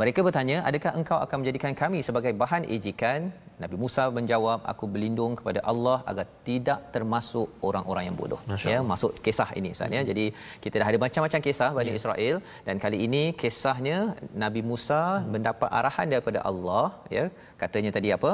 [0.00, 3.20] mereka bertanya adakah engkau akan menjadikan kami sebagai bahan ejekan
[3.61, 8.39] Nabi Musa menjawab aku berlindung kepada Allah agar tidak termasuk orang-orang yang bodoh.
[8.51, 10.01] Masya ya masuk kisah ini Ustaz ya.
[10.09, 10.25] Jadi
[10.63, 11.99] kita dah ada macam-macam kisah Bani Ya.
[11.99, 12.35] Israel
[12.67, 13.99] dan kali ini kisahnya
[14.43, 15.01] Nabi Musa
[15.35, 16.85] mendapat arahan daripada Allah
[17.17, 17.25] ya.
[17.63, 18.31] Katanya tadi apa?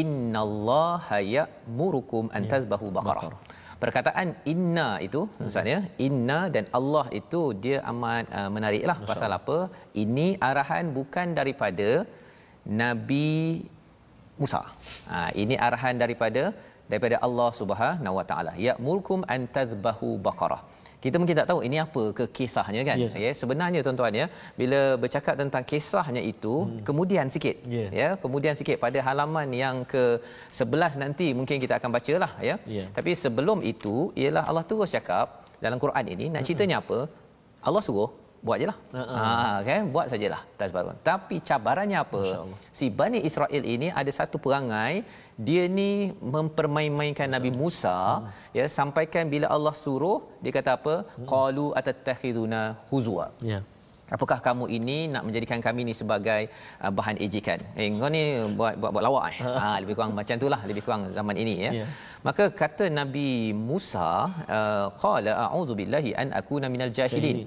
[0.00, 3.24] Innallaha ya'murukum an tazbahu baqarah.
[3.82, 5.80] Perkataan inna itu Ustaz ya.
[6.06, 8.96] Inna dan Allah itu dia amat uh, menariklah.
[9.10, 9.58] Pasal apa?
[10.04, 11.90] Ini arahan bukan daripada
[12.82, 13.28] Nabi
[14.42, 14.60] Musa.
[15.12, 16.42] Ha, ini arahan daripada
[16.90, 18.52] daripada Allah Subhanahu Wa Taala.
[18.66, 20.62] Ya'murkum an tadhbahu baqarah.
[21.04, 22.96] Kita mungkin tak tahu ini apa ke kisahnya kan.
[23.02, 23.08] Ya.
[23.24, 24.26] Ya, sebenarnya tuan-tuan ya,
[24.60, 26.80] bila bercakap tentang kisahnya itu, hmm.
[26.88, 27.56] kemudian sikit.
[27.76, 27.86] Ya.
[28.00, 32.56] Ya, kemudian sikit pada halaman yang ke-11 nanti mungkin kita akan bacalah ya.
[32.78, 32.86] Ya.
[32.96, 36.98] Tapi sebelum itu ialah Allah terus cakap dalam Quran ini nak ceritanya apa?
[37.68, 38.10] Allah suruh
[38.46, 38.78] buat je lah.
[38.96, 39.22] Ha-ha.
[39.22, 39.80] Ha, kan?
[39.94, 40.96] Buat sajalah tasbarun.
[41.10, 42.22] Tapi cabarannya apa?
[42.78, 44.94] Si Bani Israel ini ada satu perangai
[45.48, 45.90] dia ni
[46.34, 47.96] mempermain-mainkan Nabi Musa
[48.58, 50.94] ya sampaikan bila Allah suruh dia kata apa
[51.32, 53.60] qalu atattakhiduna huzwa Ya.
[54.16, 56.48] Apakah kamu ini nak menjadikan kami ni sebagai
[56.80, 57.60] uh, bahan ejekan?
[57.76, 58.22] Eh kau ni
[58.58, 59.36] buat buat, buat lawak eh.
[59.60, 61.70] Ha lebih kurang macam itulah lebih kurang zaman ini ya.
[61.80, 61.86] Ya.
[62.26, 64.10] Maka kata Nabi Musa
[64.58, 67.44] uh, qala a'udzu billahi an akuna minal jahilin.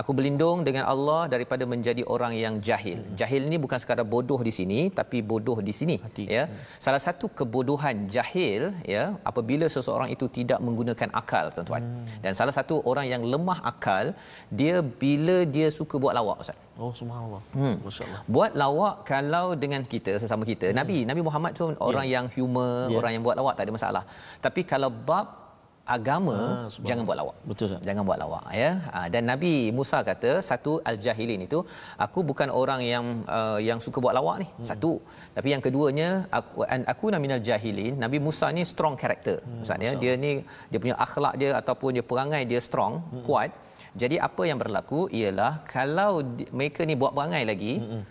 [0.00, 2.98] Aku berlindung dengan Allah daripada menjadi orang yang jahil.
[3.20, 6.24] Jahil ni bukan sekadar bodoh di sini tapi bodoh di sini Hati.
[6.36, 6.44] ya.
[6.86, 8.62] Salah satu kebodohan jahil
[8.94, 11.84] ya apabila seseorang itu tidak menggunakan akal tuan-tuan.
[12.24, 14.10] Dan salah satu orang yang lemah akal
[14.50, 16.58] dia bila dia suka buat lawak ustaz.
[16.74, 17.42] Oh subhanallah.
[17.54, 17.76] Hmm.
[17.86, 18.20] Masya-Allah.
[18.26, 20.74] Buat lawak kalau dengan kita sesama kita.
[20.80, 22.98] Nabi Nabi Muhammad tu orang yang humor, Ya.
[22.98, 24.02] orang yang buat lawak tak ada masalah.
[24.42, 25.43] Tapi kalau bab
[25.84, 26.88] agama Ah, subhanallah.
[26.88, 27.36] jangan buat lawak.
[27.50, 27.82] Betul Ustaz.
[27.88, 28.70] Jangan buat lawak ya.
[28.94, 31.58] Ha, dan Nabi Musa kata satu al-jahilin itu
[32.04, 34.48] aku bukan orang yang uh, yang suka buat lawak ni.
[34.48, 34.66] Hmm.
[34.70, 34.92] Satu.
[35.36, 36.08] Tapi yang keduanya
[36.38, 38.00] aku an aku minal jahilin.
[38.04, 39.36] Nabi Musa ni strong character.
[39.44, 39.92] Hmm, Ustaz ya.
[40.02, 40.40] Dia ni
[40.72, 43.24] dia punya akhlak dia ataupun dia perangai dia strong, hmm.
[43.28, 43.52] kuat.
[43.94, 48.02] Jadi apa yang berlaku ialah kalau mereka ni buat perangai lagi hmm.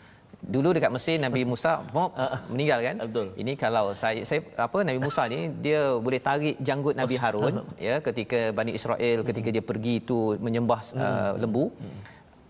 [0.43, 2.11] Dulu dekat Mesir Nabi Musa mop,
[2.51, 2.95] meninggal kan?
[3.07, 3.27] Betul.
[3.41, 7.95] Ini kalau saya saya apa Nabi Musa ni dia boleh tarik janggut Nabi Harun ya
[8.07, 11.65] ketika Bani Israel ketika dia pergi tu menyembah uh, lembu.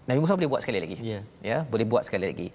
[0.03, 0.95] Nabi Musa boleh buat sekali lagi.
[0.99, 1.19] Ya.
[1.49, 2.47] Ya, boleh buat sekali lagi.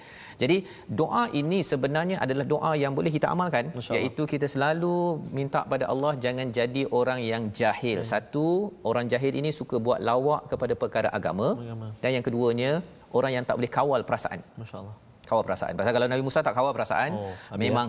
[0.43, 0.57] Jadi
[1.01, 4.97] doa ini sebenarnya adalah doa yang boleh kita amalkan iaitu kita selalu
[5.39, 8.05] minta pada Allah jangan jadi orang yang jahil.
[8.05, 8.11] Hmm.
[8.12, 8.47] Satu,
[8.84, 11.89] orang jahil ini suka buat lawak kepada perkara agama Agama.
[12.05, 12.70] dan yang keduanya
[13.16, 14.43] orang yang tak boleh kawal perasaan.
[14.61, 14.97] Masya Allah.
[15.29, 15.72] Kawal perasaan.
[15.76, 17.89] Pasal kalau Nabi Musa tak kawal perasaan, Oh, habis memang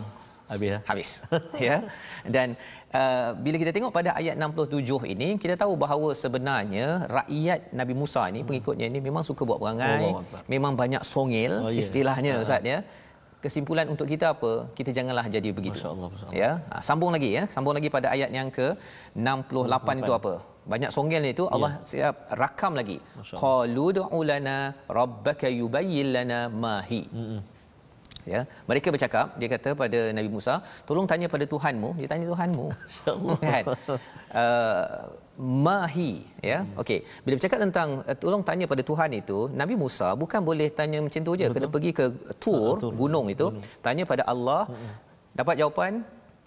[0.52, 0.78] Habis ya.
[0.84, 1.10] habis.
[1.70, 1.78] Ya?
[2.26, 2.48] Dan
[2.92, 8.26] uh, bila kita tengok pada ayat 67 ini kita tahu bahawa sebenarnya rakyat Nabi Musa
[8.28, 10.42] ini pengikutnya ini memang suka buat perangai Akbar.
[10.50, 11.80] memang banyak songil Oh, ya.
[11.80, 12.80] istilahnya ustaz ya.
[13.40, 14.68] Kesimpulan untuk kita apa?
[14.76, 15.80] Kita janganlah jadi begitu.
[15.80, 16.36] Masya Allah, Masya Allah.
[16.44, 16.52] ya?
[16.76, 17.44] Ha, sambung lagi ya?
[17.48, 18.76] Sambung lagi pada ayat yang ke
[19.16, 20.34] 68 itu apa
[20.72, 22.98] banyak songil itu Allah siap rakam lagi.
[23.02, 23.38] Ya.
[23.44, 24.58] Qalu du'u lana
[25.00, 27.02] rabbaka yubayyin lana ma hi.
[28.34, 28.42] Ya.
[28.70, 30.54] Mereka bercakap dia kata pada Nabi Musa
[30.88, 31.90] tolong tanya pada Tuhanmu.
[32.02, 32.66] Dia tanya Tuhanmu.
[33.46, 33.66] Kan?
[34.42, 34.86] Uh,
[35.66, 36.12] mahi
[36.52, 36.60] ya.
[36.82, 37.00] Okey.
[37.26, 41.22] Bila bercakap tentang uh, tolong tanya pada Tuhan itu Nabi Musa bukan boleh tanya macam
[41.30, 41.50] tu je.
[41.58, 42.06] Kena pergi ke
[42.44, 42.94] Tur Tur.
[43.02, 43.48] gunung itu
[43.88, 44.64] tanya pada Allah.
[45.40, 45.94] Dapat jawapan?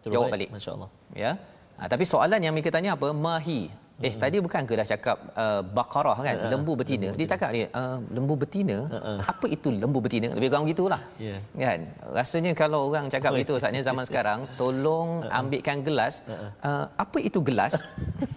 [0.03, 0.15] Terbaik.
[0.15, 0.49] jawab balik.
[0.55, 0.91] Masya Allah.
[1.25, 1.33] ya.
[1.79, 3.11] Ha, tapi soalan yang mereka tanya apa?
[3.27, 3.61] Mahi
[4.03, 7.09] Eh tadi bukan ke dah cakap uh, Baqarah kan lembu betina.
[7.15, 8.79] Dia cakap dia uh, lembu betina.
[9.23, 10.35] Apa itu lembu betina?
[10.35, 11.01] Lebih kurang gitulah.
[11.23, 11.39] Ya.
[11.55, 11.81] Kan?
[12.11, 16.21] Rasanya kalau orang cakap begitu saatnya zaman sekarang tolong ambilkan gelas.
[16.67, 17.79] Uh, apa itu gelas?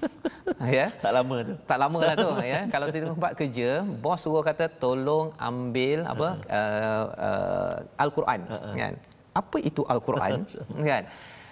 [0.77, 0.87] ya.
[1.01, 1.53] Tak lama tu.
[1.65, 2.59] Tak lama lah tu ya.
[2.69, 3.69] Kalau di tempat kerja,
[4.03, 8.39] bos suruh kata tolong ambil apa uh, uh, al-Quran
[8.77, 8.93] kan.
[9.35, 10.47] Apa itu al-Quran?
[10.79, 11.03] kan.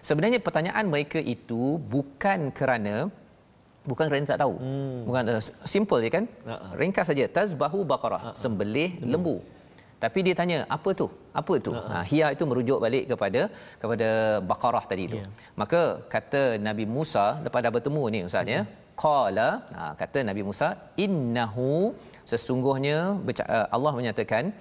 [0.04, 3.08] Sebenarnya pertanyaan mereka itu bukan kerana
[3.90, 4.54] bukan kerana tak tahu.
[4.66, 5.00] Hmm.
[5.08, 5.42] Bukan uh,
[5.74, 6.26] simple je kan?
[6.50, 6.68] Ha-ha.
[6.82, 9.36] Ringkas saja tazbahu baqarah, sembelih lembu.
[10.04, 11.06] Tapi dia tanya, apa tu?
[11.40, 11.72] Apa tu?
[11.90, 13.42] Ha, hia itu merujuk balik kepada
[13.82, 14.08] kepada
[14.50, 15.20] Baqarah tadi tu.
[15.22, 15.28] Ya.
[15.62, 15.82] Maka
[16.14, 18.62] kata Nabi Musa lepas dah bertemu ni ustaz ya.
[19.04, 20.68] Qala, ha, kata Nabi Musa,
[21.06, 21.70] innahu
[22.32, 22.98] sesungguhnya
[23.56, 24.52] uh, Allah menyatakan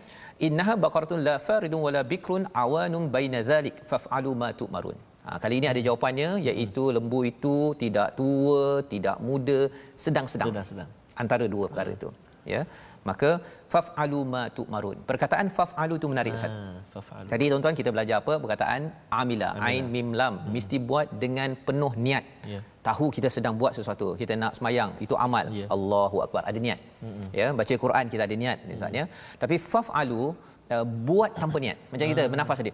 [0.47, 4.97] innaha baqaratun la faridun wala bikrun awanun baina dhalik faf'alu ma tu'marun.
[5.27, 9.61] Ha, kali ini ada jawapannya iaitu lembu itu tidak tua, tidak muda,
[10.05, 10.51] sedang-sedang.
[10.51, 10.89] Sedang-sedang.
[11.23, 12.11] Antara dua perkara itu.
[12.55, 12.63] Ya.
[13.09, 13.31] Maka
[13.73, 14.99] faf'alu ma tu'marun.
[15.11, 16.53] Perkataan faf'alu itu menarik Ustaz.
[16.55, 17.25] Ah, fafa'al.
[17.33, 18.35] Tadi tuan-tuan kita belajar apa?
[18.45, 18.81] Perkataan
[19.21, 20.35] amila, ain mim lam.
[20.55, 22.25] Mesti buat dengan penuh niat.
[22.53, 22.61] Ya.
[22.89, 24.15] Tahu kita sedang buat sesuatu.
[24.21, 25.47] Kita nak semayang, itu amal.
[25.61, 25.67] Ya.
[25.77, 26.79] Allahu akbar, ada niat.
[27.41, 29.05] Ya, baca Quran kita ada niat misalnya.
[29.43, 30.23] Tapi faf'alu
[30.75, 31.79] uh, buat tanpa niat.
[31.91, 32.73] Macam kita bernafas tadi.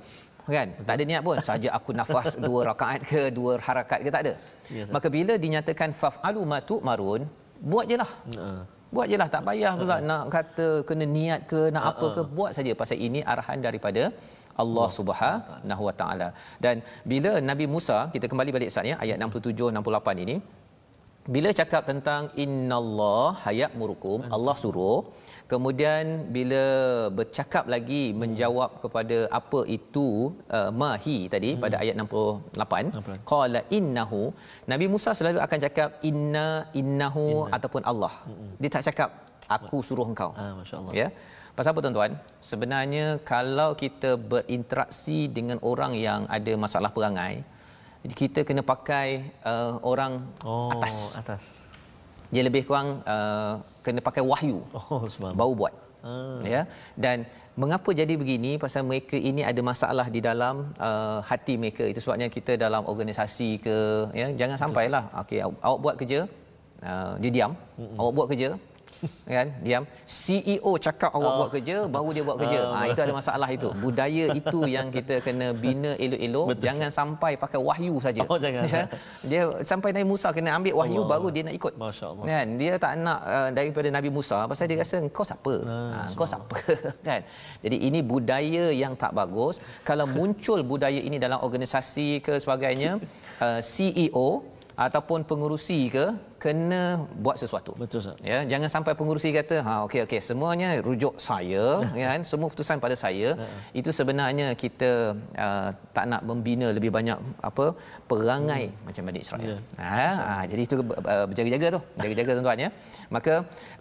[0.56, 0.68] Kan?
[0.88, 1.36] Tak ada niat pun.
[1.48, 4.32] Saja aku nafas dua rakaat ke, dua harakat ke tak ada.
[4.76, 4.94] Ya, Ustaz.
[4.96, 7.22] Maka bila dinyatakan faf'alu ma tu'marun,
[7.72, 8.10] buat je lah.
[8.46, 8.60] Ah.
[8.94, 12.52] Buat je lah tak payah pula nak kata kena niat ke nak apa ke buat
[12.56, 14.02] saja pasal ini arahan daripada
[14.62, 16.28] Allah Subhanahu Wa Taala.
[16.64, 16.76] Dan
[17.12, 20.36] bila Nabi Musa kita kembali balik Ustaz ya ayat 67 68 ini
[21.34, 24.98] bila cakap tentang innallah hayat murukum Allah suruh
[25.52, 26.04] kemudian
[26.36, 26.64] bila
[27.18, 30.08] bercakap lagi menjawab kepada apa itu
[30.56, 34.22] uh, mahi tadi pada ayat 68 qala innahu
[34.72, 36.48] Nabi Musa selalu akan cakap inna
[36.80, 37.26] innahu
[37.56, 38.12] ataupun Allah.
[38.60, 39.10] Dia tak cakap
[39.56, 40.30] aku suruh engkau.
[40.36, 40.92] Ah, Masya Allah.
[41.02, 41.08] ya.
[41.56, 42.12] Pasal apa tuan-tuan?
[42.50, 47.34] Sebenarnya kalau kita berinteraksi dengan orang yang ada masalah perangai
[48.20, 49.08] kita kena pakai
[49.42, 50.12] uh, orang
[50.46, 51.18] Oh, atas.
[51.20, 51.42] atas.
[52.34, 53.52] Dia lebih kurang uh,
[53.84, 54.58] kena pakai wahyu.
[54.78, 55.02] Oh,
[55.40, 55.74] baru buat.
[55.98, 56.38] Ah.
[56.54, 56.62] ya.
[56.94, 57.26] Dan
[57.58, 58.50] mengapa jadi begini?
[58.64, 61.84] Pasal mereka ini ada masalah di dalam uh, hati mereka.
[61.92, 63.76] Itu sebabnya kita dalam organisasi ke
[64.20, 64.28] ya.
[64.40, 65.04] Jangan sampailah.
[65.22, 66.18] okey aw- awak buat kerja
[66.90, 67.52] uh, dia diam.
[67.80, 67.98] Mm-mm.
[68.00, 68.48] awak buat kerja
[69.36, 69.46] kan?
[69.62, 69.84] Diam.
[70.04, 71.36] CEO cakap awak Oh.
[71.40, 72.60] buat kerja baru dia buat kerja.
[72.72, 73.68] Ha itu ada masalah itu.
[73.78, 76.46] budaya itu yang kita kena bina elok-elok.
[76.50, 78.22] Betul, jangan sampai pakai wahyu saja.
[78.26, 78.62] Oh, jangan.
[78.72, 78.82] ya.
[79.22, 81.10] Dia sampai Nabi Musa kena ambil wahyu Allah.
[81.12, 81.72] baru dia nak ikut.
[81.76, 82.24] Masya Allah.
[82.26, 82.46] kan?
[82.60, 85.54] Dia tak nak uh, daripada Nabi Musa pasal dia rasa kau siapa?
[85.68, 86.56] Ah, ha, kau siapa?
[87.08, 87.20] Kan?
[87.64, 89.62] Jadi ini budaya yang tak bagus.
[89.84, 92.98] Kalau muncul budaya ini dalam organisasi ke sebagainya
[93.38, 94.28] uh, CEO
[94.84, 96.04] ataupun pengurusi ke
[96.42, 96.82] kena
[97.24, 97.72] buat sesuatu.
[97.82, 98.18] Betul, Ustaz.
[98.30, 101.64] ya jangan sampai pengurusi kata ha okey okey semuanya rujuk saya
[102.00, 102.22] ya kan?
[102.30, 103.28] Semua keputusan pada saya.
[103.80, 104.90] Itu sebenarnya kita
[105.46, 107.18] uh, tak nak membina lebih banyak
[107.50, 107.66] apa
[108.10, 109.50] perangai macam Bani Israel.
[109.50, 109.58] Ya.
[109.82, 112.70] ha, ha jadi itu uh, berjaga-jaga tu jaga-jaga tuan-tuan ya.
[113.16, 113.34] Maka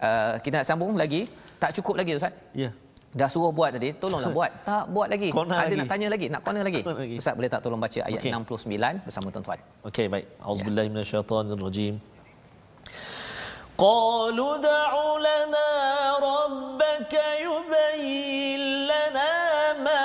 [0.07, 1.23] uh, kita nak sambung lagi.
[1.61, 2.33] Tak cukup lagi ustaz?
[2.53, 2.69] Ya
[3.16, 5.76] dah suruh buat tadi tolonglah buat tak buat lagi Corner ada lagi.
[5.76, 7.16] nak tanya lagi nak corner lagi Corner lagi.
[7.20, 8.32] ustaz boleh tak tolong baca ayat Okey.
[8.32, 10.24] 69 bersama tuan-tuan Okey, baik.
[10.40, 11.94] Auzubillahi minasyaitonirrajim.
[13.74, 15.68] قالوا ادع لنا
[16.20, 19.32] ربك يبين لنا
[19.80, 20.04] ما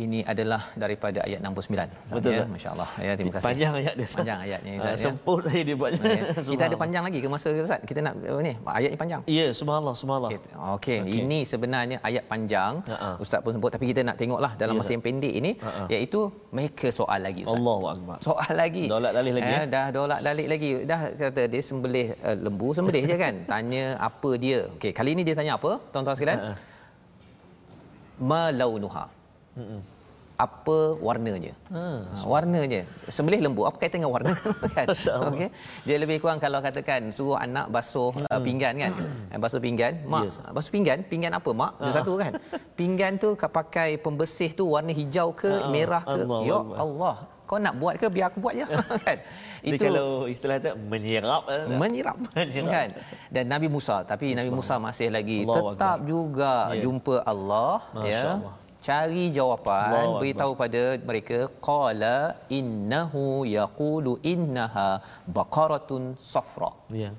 [0.00, 2.16] Ini adalah daripada ayat 69.
[2.16, 2.88] Betul, ya, masya-Allah.
[2.96, 3.44] Ya, terima kasih.
[3.44, 4.08] Panjang ayat dia.
[4.08, 4.72] Panjang ayatnya.
[4.72, 4.92] Uh, ya.
[4.96, 5.76] semput saya dia.
[5.76, 6.22] Ya.
[6.32, 7.80] Kita ada panjang lagi ke masa Ustaz?
[7.84, 9.20] Kita nak oh, ni ayat ni panjang.
[9.28, 10.32] Ya, subhanallah, subhanallah.
[10.32, 10.98] Okey, okay.
[11.04, 11.20] okay.
[11.20, 12.80] ini sebenarnya ayat panjang.
[12.88, 13.20] Ha-ha.
[13.20, 15.84] Ustaz pun sebut tapi kita nak tengoklah dalam Ya, masa yang pendek ini Ha-ha.
[15.92, 16.20] iaitu
[16.56, 17.60] mereka soal lagi Ustaz.
[17.60, 18.16] Allahu akbar.
[18.24, 18.84] Soal lagi.
[18.88, 19.64] Dolak dalih lagi, Eh, eh?
[19.68, 20.70] dah dolak dalik lagi.
[20.88, 23.34] Dah kata dia sembelih uh, lembu, sembelih je kan.
[23.52, 24.72] Tanya apa dia.
[24.80, 25.76] Okey, kali ini dia tanya apa?
[25.92, 26.40] Tuan-tuan sekalian.
[26.40, 26.56] Ha-ha.
[28.24, 28.48] Ma
[30.32, 31.54] Apa warnanya?
[31.70, 32.82] Ha, warnanya.
[33.06, 34.34] Sembelih lembu apa kaitan dengan warna
[34.74, 34.90] kan?
[34.90, 35.30] Allah.
[35.30, 35.48] Okey.
[35.84, 38.92] Dia lebih kurang kalau katakan suruh anak basuh uh, pinggan kan.
[39.30, 40.02] Eh, basuh pinggan.
[40.02, 40.36] Mak, Yes.
[40.42, 41.78] basuh pinggan, pinggan apa mak?
[41.78, 42.32] Dia satu kan.
[42.74, 46.10] Pinggan tu kau pakai pembersih tu warna hijau ke, Ah, merah ke?
[46.18, 46.78] Allah ya Allah.
[46.80, 47.16] Allah.
[47.42, 48.64] Kau nak buat ke biar aku buat je
[49.06, 49.18] kan.
[49.62, 52.66] Dia kalau istilah tu menyerap menyirap Menyirap.
[52.66, 52.88] kan
[53.28, 56.08] dan Nabi Musa tapi Nabi Musa masih lagi Allahu tetap Akbar.
[56.08, 56.82] juga Ya.
[56.82, 58.54] jumpa Allah Masya ya Allah.
[58.86, 62.16] Cari jawapan Allahu beritahu pada mereka qala
[62.58, 63.24] innahu
[63.58, 64.88] yaqulu innaha
[65.36, 66.02] baqaratun
[66.32, 66.72] safra.
[67.02, 67.10] Ya.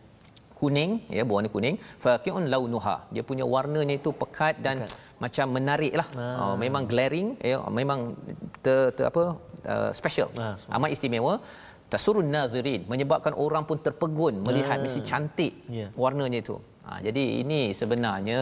[0.64, 1.76] kuning ya berwarna kuning.
[2.04, 2.96] Faqiun launuha.
[3.14, 4.78] Dia punya warnanya itu pekat dan
[5.24, 6.28] macam menarik lah Ah.
[6.44, 8.00] oh, memang glaring ya memang
[8.66, 9.24] ter, ter apa
[9.74, 10.30] uh, special.
[10.46, 11.34] Ah, amat istimewa.
[11.94, 14.84] Tasurun nazirin menyebabkan orang pun terpegun melihat Ah.
[14.86, 15.88] mesti cantik Ya.
[16.04, 16.56] warnanya itu
[16.86, 18.40] ha, jadi ini sebenarnya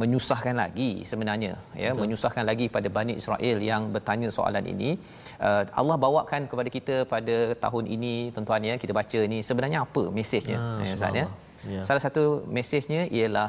[0.00, 1.52] menyusahkan lagi sebenarnya
[1.84, 2.00] ya Betul.
[2.02, 4.90] menyusahkan lagi pada Bani Israel yang bertanya soalan ini
[5.46, 10.04] uh, Allah bawakan kepada kita pada tahun ini tuan-tuan ya kita baca ni sebenarnya apa
[10.18, 11.26] mesejnya Ah, ya Ustaz ya.
[11.74, 11.82] Ya.
[11.86, 12.22] Salah satu
[12.56, 13.48] mesejnya ialah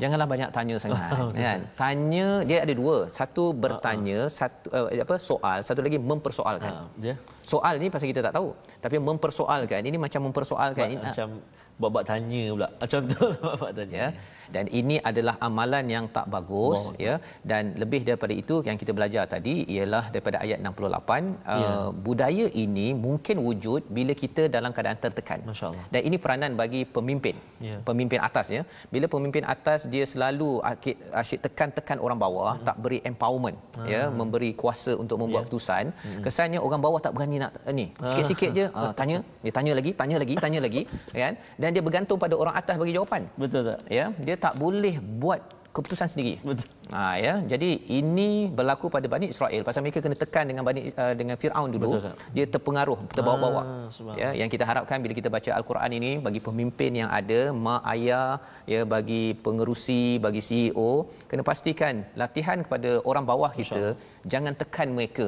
[0.00, 0.98] janganlah banyak tanya sangat
[1.42, 1.60] kan.
[1.80, 2.96] Tanya dia ada dua.
[3.18, 6.72] Satu bertanya, satu uh, apa soal, satu lagi mempersoalkan.
[7.04, 7.14] Dia
[7.52, 8.48] Soal ni pasal kita tak tahu.
[8.84, 11.28] Tapi mempersoalkan ini macam mempersoalkan ini macam
[11.76, 12.68] buat-buat tanya pula.
[12.92, 14.12] Contoh buat-buat tanya.
[14.12, 16.96] ya dan ini adalah amalan yang tak bagus Allah.
[17.06, 17.14] ya
[17.50, 21.54] dan lebih daripada itu yang kita belajar tadi ialah daripada ayat 68 Ya.
[21.54, 25.84] uh, budaya ini mungkin wujud bila kita dalam keadaan tertekan Masya-Allah.
[25.94, 27.36] dan ini peranan bagi pemimpin
[27.66, 27.76] Ya.
[27.88, 32.66] pemimpin atas ya bila pemimpin atas dia selalu asyik, asyik tekan-tekan orang bawah Hmm.
[32.68, 34.12] tak beri empowerment ya Ah.
[34.12, 35.46] memberi kuasa untuk membuat Ya.
[35.46, 36.22] keputusan Hmm.
[36.22, 39.90] kesannya orang bawah tak berani nak uh, ni sikit-sikit je uh, tanya dia tanya lagi
[40.00, 40.82] tanya lagi tanya lagi
[41.12, 43.78] kan dan dia bergantung pada orang atas bagi jawapan Betul tak?
[43.90, 45.40] ya dia tak boleh buat
[45.76, 46.34] keputusan sendiri.
[46.48, 46.68] Betul.
[46.96, 47.34] ha ya.
[47.52, 48.28] Jadi ini
[48.58, 49.62] berlaku pada Bani Israel.
[49.68, 51.90] Pasal mereka kena tekan dengan Bani uh, dengan Firaun dulu.
[51.92, 53.62] Betul, dia terpengaruh terbawa-bawa.
[53.62, 57.82] Ah, ya yang kita harapkan bila kita baca al-Quran ini bagi pemimpin yang ada mak
[57.94, 58.30] ayah
[58.72, 60.90] ya bagi pengerusi bagi CEO
[61.30, 63.84] kena pastikan latihan kepada orang bawah kita
[64.32, 65.26] jangan tekan mereka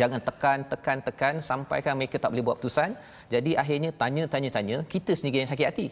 [0.00, 2.90] jangan tekan tekan tekan sampaikan mereka tak boleh buat keputusan
[3.34, 5.86] jadi akhirnya tanya tanya tanya kita sendiri yang sakit hati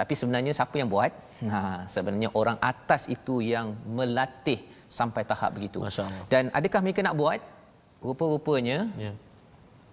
[0.00, 1.12] tapi sebenarnya siapa yang buat
[1.52, 1.60] ha
[1.94, 3.66] sebenarnya orang atas itu yang
[3.98, 4.60] melatih
[4.98, 5.80] sampai tahap begitu
[6.32, 7.40] dan adakah mereka nak buat
[8.00, 9.12] rupa-rupanya Ya.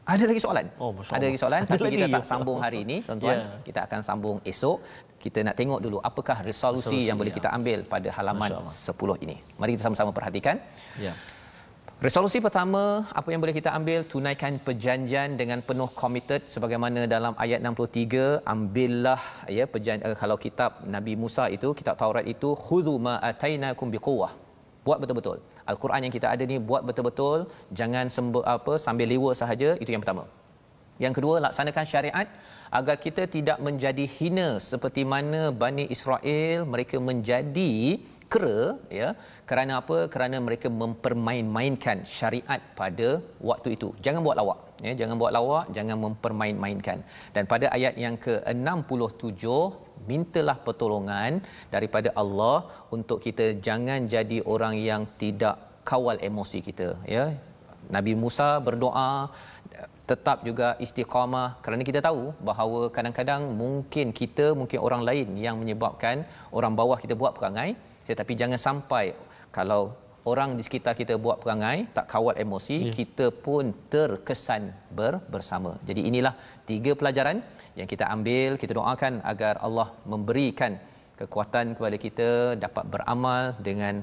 [0.03, 0.67] ada lagi soalan.
[0.83, 2.15] Oh, ada lagi soalan Ada tapi lagi kita ya?
[2.19, 3.37] tak sambung hari ini tuan-tuan.
[3.39, 3.47] Ya.
[3.63, 4.77] Kita akan sambung esok.
[5.23, 7.37] Kita nak tengok dulu apakah resolusi, Resolusi, yang boleh ya.
[7.39, 9.35] kita ambil pada halaman Masya 10 ini.
[9.55, 10.59] Mari kita sama-sama perhatikan.
[10.99, 11.15] Ya.
[12.05, 13.99] Resolusi pertama, apa yang boleh kita ambil?
[14.13, 19.21] Tunaikan perjanjian dengan penuh committed sebagaimana dalam ayat 63, ambillah
[19.57, 24.31] ya perjan uh, kalau kitab Nabi Musa itu, kitab Taurat itu, khudhu ma atainakum biquwwah.
[24.83, 25.39] Buat betul-betul.
[25.71, 30.03] Al-Quran yang kita ada ni buat betul-betul, jangan sembe, apa sambil lewa sahaja, itu yang
[30.03, 30.25] pertama.
[31.03, 32.27] Yang kedua, laksanakan syariat
[32.79, 37.73] agar kita tidak menjadi hina seperti mana Bani Israel mereka menjadi
[38.33, 38.59] kera
[38.99, 39.09] ya
[39.49, 39.97] kerana apa?
[40.13, 43.09] Kerana mereka mempermain-mainkan syariat pada
[43.49, 43.89] waktu itu.
[44.05, 46.99] Jangan buat lawak ya jangan buat lawak jangan mempermain-mainkan.
[47.35, 49.43] Dan pada ayat yang ke-67
[50.09, 51.39] mintalah pertolongan
[51.75, 52.57] daripada Allah
[52.95, 55.55] untuk kita jangan jadi orang yang tidak
[55.89, 57.25] kawal emosi kita ya.
[57.95, 59.09] Nabi Musa berdoa
[60.11, 66.27] tetap juga istiqamah kerana kita tahu bahawa kadang-kadang mungkin kita mungkin orang lain yang menyebabkan
[66.57, 67.69] orang bawah kita buat perangai
[68.09, 69.05] tetapi jangan sampai
[69.57, 69.81] kalau
[70.31, 72.93] orang di sekitar kita buat perangai tak kawal emosi ya.
[72.99, 74.63] kita pun terkesan
[74.97, 76.33] ber, bersama jadi inilah
[76.69, 77.37] tiga pelajaran
[77.79, 80.73] yang kita ambil kita doakan agar Allah memberikan
[81.21, 82.29] kekuatan kepada kita
[82.65, 83.95] dapat beramal dengan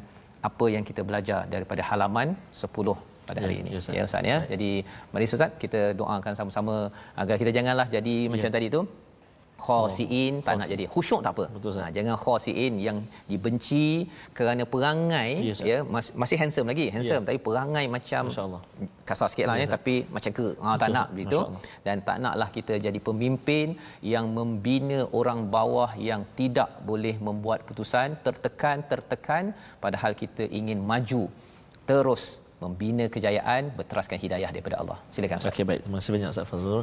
[0.48, 2.96] apa yang kita belajar daripada halaman 10
[3.28, 3.70] pada hari Ya, ini.
[3.74, 3.94] ya, Ustaz.
[3.98, 4.38] Ya Ustaz ya.
[4.52, 4.70] Jadi
[5.12, 6.76] mari Ustaz kita doakan sama-sama
[7.22, 8.80] agar kita janganlah jadi macam tadi tu
[9.66, 10.84] khosiin tak nak jadi.
[10.94, 11.44] Khusyuk tak apa.
[11.54, 12.98] Betul, ha, jangan khosiin yang
[13.30, 13.86] dibenci
[14.38, 15.70] kerana perangai Ya, Ustaz.
[15.70, 17.22] ya masih, masih handsome lagi handsome.
[17.24, 17.28] Ya.
[17.28, 18.62] tapi perangai macam Masya-Allah.
[19.08, 20.46] kasar sikit lah ya, tapi macam ke.
[20.64, 21.38] Ha, tak nak begitu
[21.86, 23.66] dan tak naklah kita jadi pemimpin
[24.14, 29.44] yang membina orang bawah yang tidak boleh membuat putusan tertekan tertekan
[29.84, 31.22] padahal kita ingin maju
[31.90, 32.22] terus
[32.64, 34.98] membina kejayaan berteraskan hidayah daripada Allah.
[35.14, 35.52] Silakan Ustaz.
[35.52, 36.82] Okey baik, terima kasih banyak Ustaz Fazrul.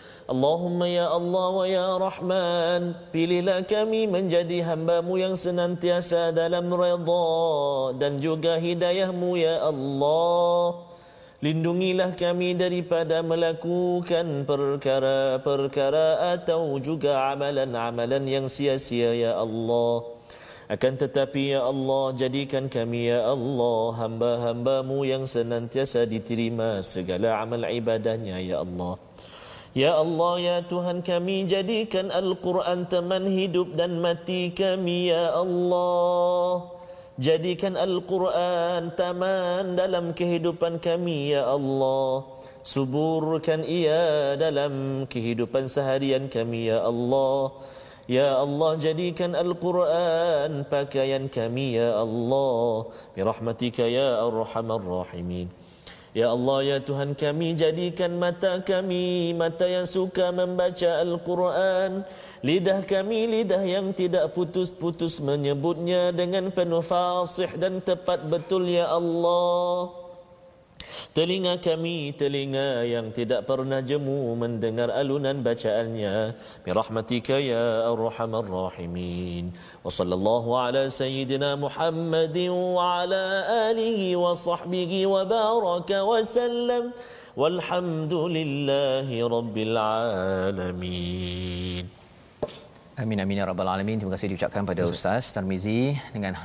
[0.29, 7.27] Allahumma ya Allah wa ya Rahman Pilihlah kami menjadi hambamu yang senantiasa dalam redha
[7.97, 10.85] Dan juga hidayahmu ya Allah
[11.41, 20.21] Lindungilah kami daripada melakukan perkara-perkara Atau juga amalan-amalan yang sia-sia ya Allah
[20.71, 28.39] akan tetapi ya Allah jadikan kami ya Allah hamba-hambamu yang senantiasa diterima segala amal ibadahnya
[28.39, 28.95] ya Allah.
[29.71, 36.67] Ya Allah ya Tuhan kami jadikan Al-Quran teman hidup dan mati kami ya Allah.
[37.15, 42.27] Jadikan Al-Quran taman dalam kehidupan kami ya Allah.
[42.67, 47.55] Suburkan ia dalam kehidupan seharian kami ya Allah.
[48.11, 52.91] Ya Allah jadikan Al-Quran pakaian kami ya Allah.
[53.15, 55.60] Birahmatika ya Arhamar Rahimin.
[56.11, 62.03] Ya Allah ya Tuhan kami jadikan mata kami mata yang suka membaca Al-Quran.
[62.43, 70.00] Lidah kami lidah yang tidak putus-putus menyebutnya dengan penuh fasih dan tepat betul ya Allah
[71.11, 76.35] Telinga kami telinga yang tidak pernah jemu mendengar alunan bacaannya.
[76.63, 79.51] Birahmatika ya arhamar rahimin.
[79.85, 83.25] Wa sallallahu ala sayyidina Muhammadin wa ala
[83.71, 86.93] alihi wa sahbihi wa baraka wa sallam.
[87.31, 91.21] Walhamdulillahi rabbil alamin.
[93.01, 93.97] Amin amin ya rabbal alamin.
[93.97, 95.95] Terima kasih diucapkan pada Ustaz Tarmizi.
[96.11, 96.35] Dengan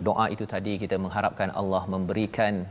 [0.00, 2.64] doa itu tadi kita mengharapkan Allah memberikan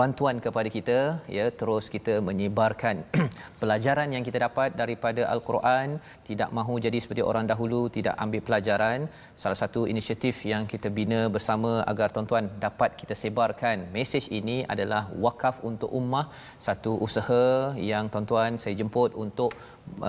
[0.00, 0.98] bantuan kepada kita
[1.36, 2.96] ya terus kita menyebarkan
[3.60, 5.88] pelajaran yang kita dapat daripada al-Quran.
[6.28, 8.98] Tidak mahu jadi seperti orang dahulu tidak ambil pelajaran.
[9.42, 15.02] Salah satu inisiatif yang kita bina bersama agar tuan-tuan dapat kita sebarkan mesej ini adalah
[15.26, 16.26] wakaf untuk ummah.
[16.66, 17.46] Satu usaha
[17.92, 19.52] yang tuan-tuan saya jemput untuk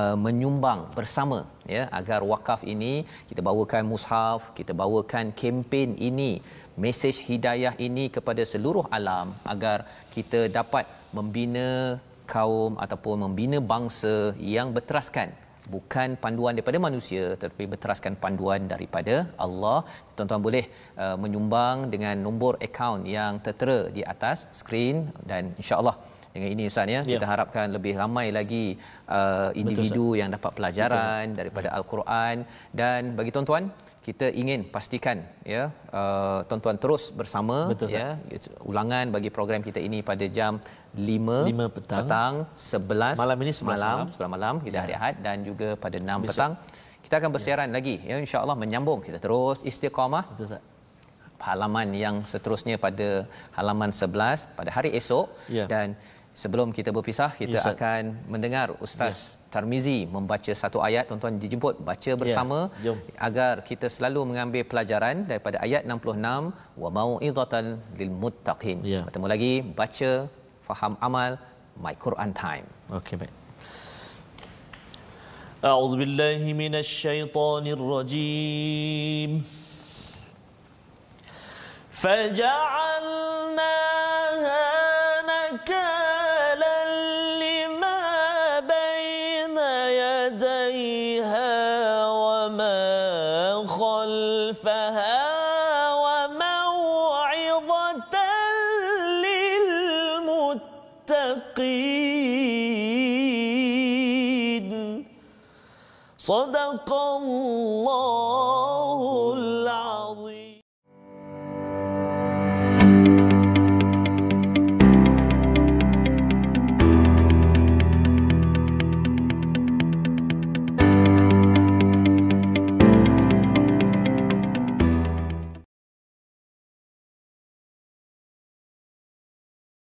[0.02, 1.40] uh, menyumbang bersama
[1.74, 2.94] ya agar wakaf ini
[3.30, 6.32] kita bawakan mushaf kita bawakan kempen ini
[6.86, 9.78] mesej hidayah ini kepada seluruh alam agar
[10.16, 10.86] kita dapat
[11.18, 11.68] membina
[12.34, 14.16] kaum ataupun membina bangsa
[14.56, 15.30] yang berteraskan
[15.76, 19.16] bukan panduan daripada manusia tetapi berteraskan panduan daripada
[19.46, 19.80] Allah.
[20.16, 20.66] Tuan-tuan boleh
[21.04, 24.98] uh, menyumbang dengan nombor akaun yang tertera di atas skrin
[25.32, 25.96] dan insya-Allah
[26.38, 27.18] dengan ini Ustaz ya, Ya.
[27.18, 28.66] kita harapkan lebih ramai lagi
[29.18, 31.38] uh, individu yang dapat pelajaran Betul.
[31.40, 32.36] daripada al-Quran
[32.82, 33.66] dan bagi tuan-tuan
[34.08, 35.64] kita ingin pastikan ya
[36.00, 38.08] uh, tuan-tuan terus bersama Betul, ya
[38.64, 40.54] ulangan bagi program kita ini pada jam
[40.96, 42.00] 5, Lima petang.
[42.08, 44.08] petang 11 Malam ini 11 malam malam.
[44.16, 46.30] 11 malam kita hari Ahad dan juga pada 6 Besok.
[46.32, 46.54] petang
[47.04, 50.64] kita akan bersiaran lagi ya insya-Allah menyambung kita terus istiqamah Betul Ustaz.
[51.50, 53.10] halaman yang seterusnya pada
[53.58, 55.28] halaman 11 pada hari esok
[55.58, 55.66] Ya.
[55.74, 55.88] dan
[56.37, 57.75] sebelum kita berpisah kita Ya, Ustaz.
[57.77, 59.17] akan mendengar Ustaz
[59.53, 62.97] Tarmizi membaca satu ayat tuan-tuan dijemput baca bersama Ya, jom.
[63.29, 67.65] agar kita selalu mengambil pelajaran daripada ayat 66 wa mau'izatan
[68.01, 68.79] lil muttaqin.
[68.95, 69.01] Ya.
[69.07, 70.11] Bertemu lagi baca
[70.69, 71.31] faham amal
[71.85, 72.67] my Quran time.
[73.01, 73.35] Okey baik.
[75.63, 79.31] أعوذ بالله من الشيطان الرجيم
[83.33, 84.67] فجعلناها
[85.31, 85.96] نكالا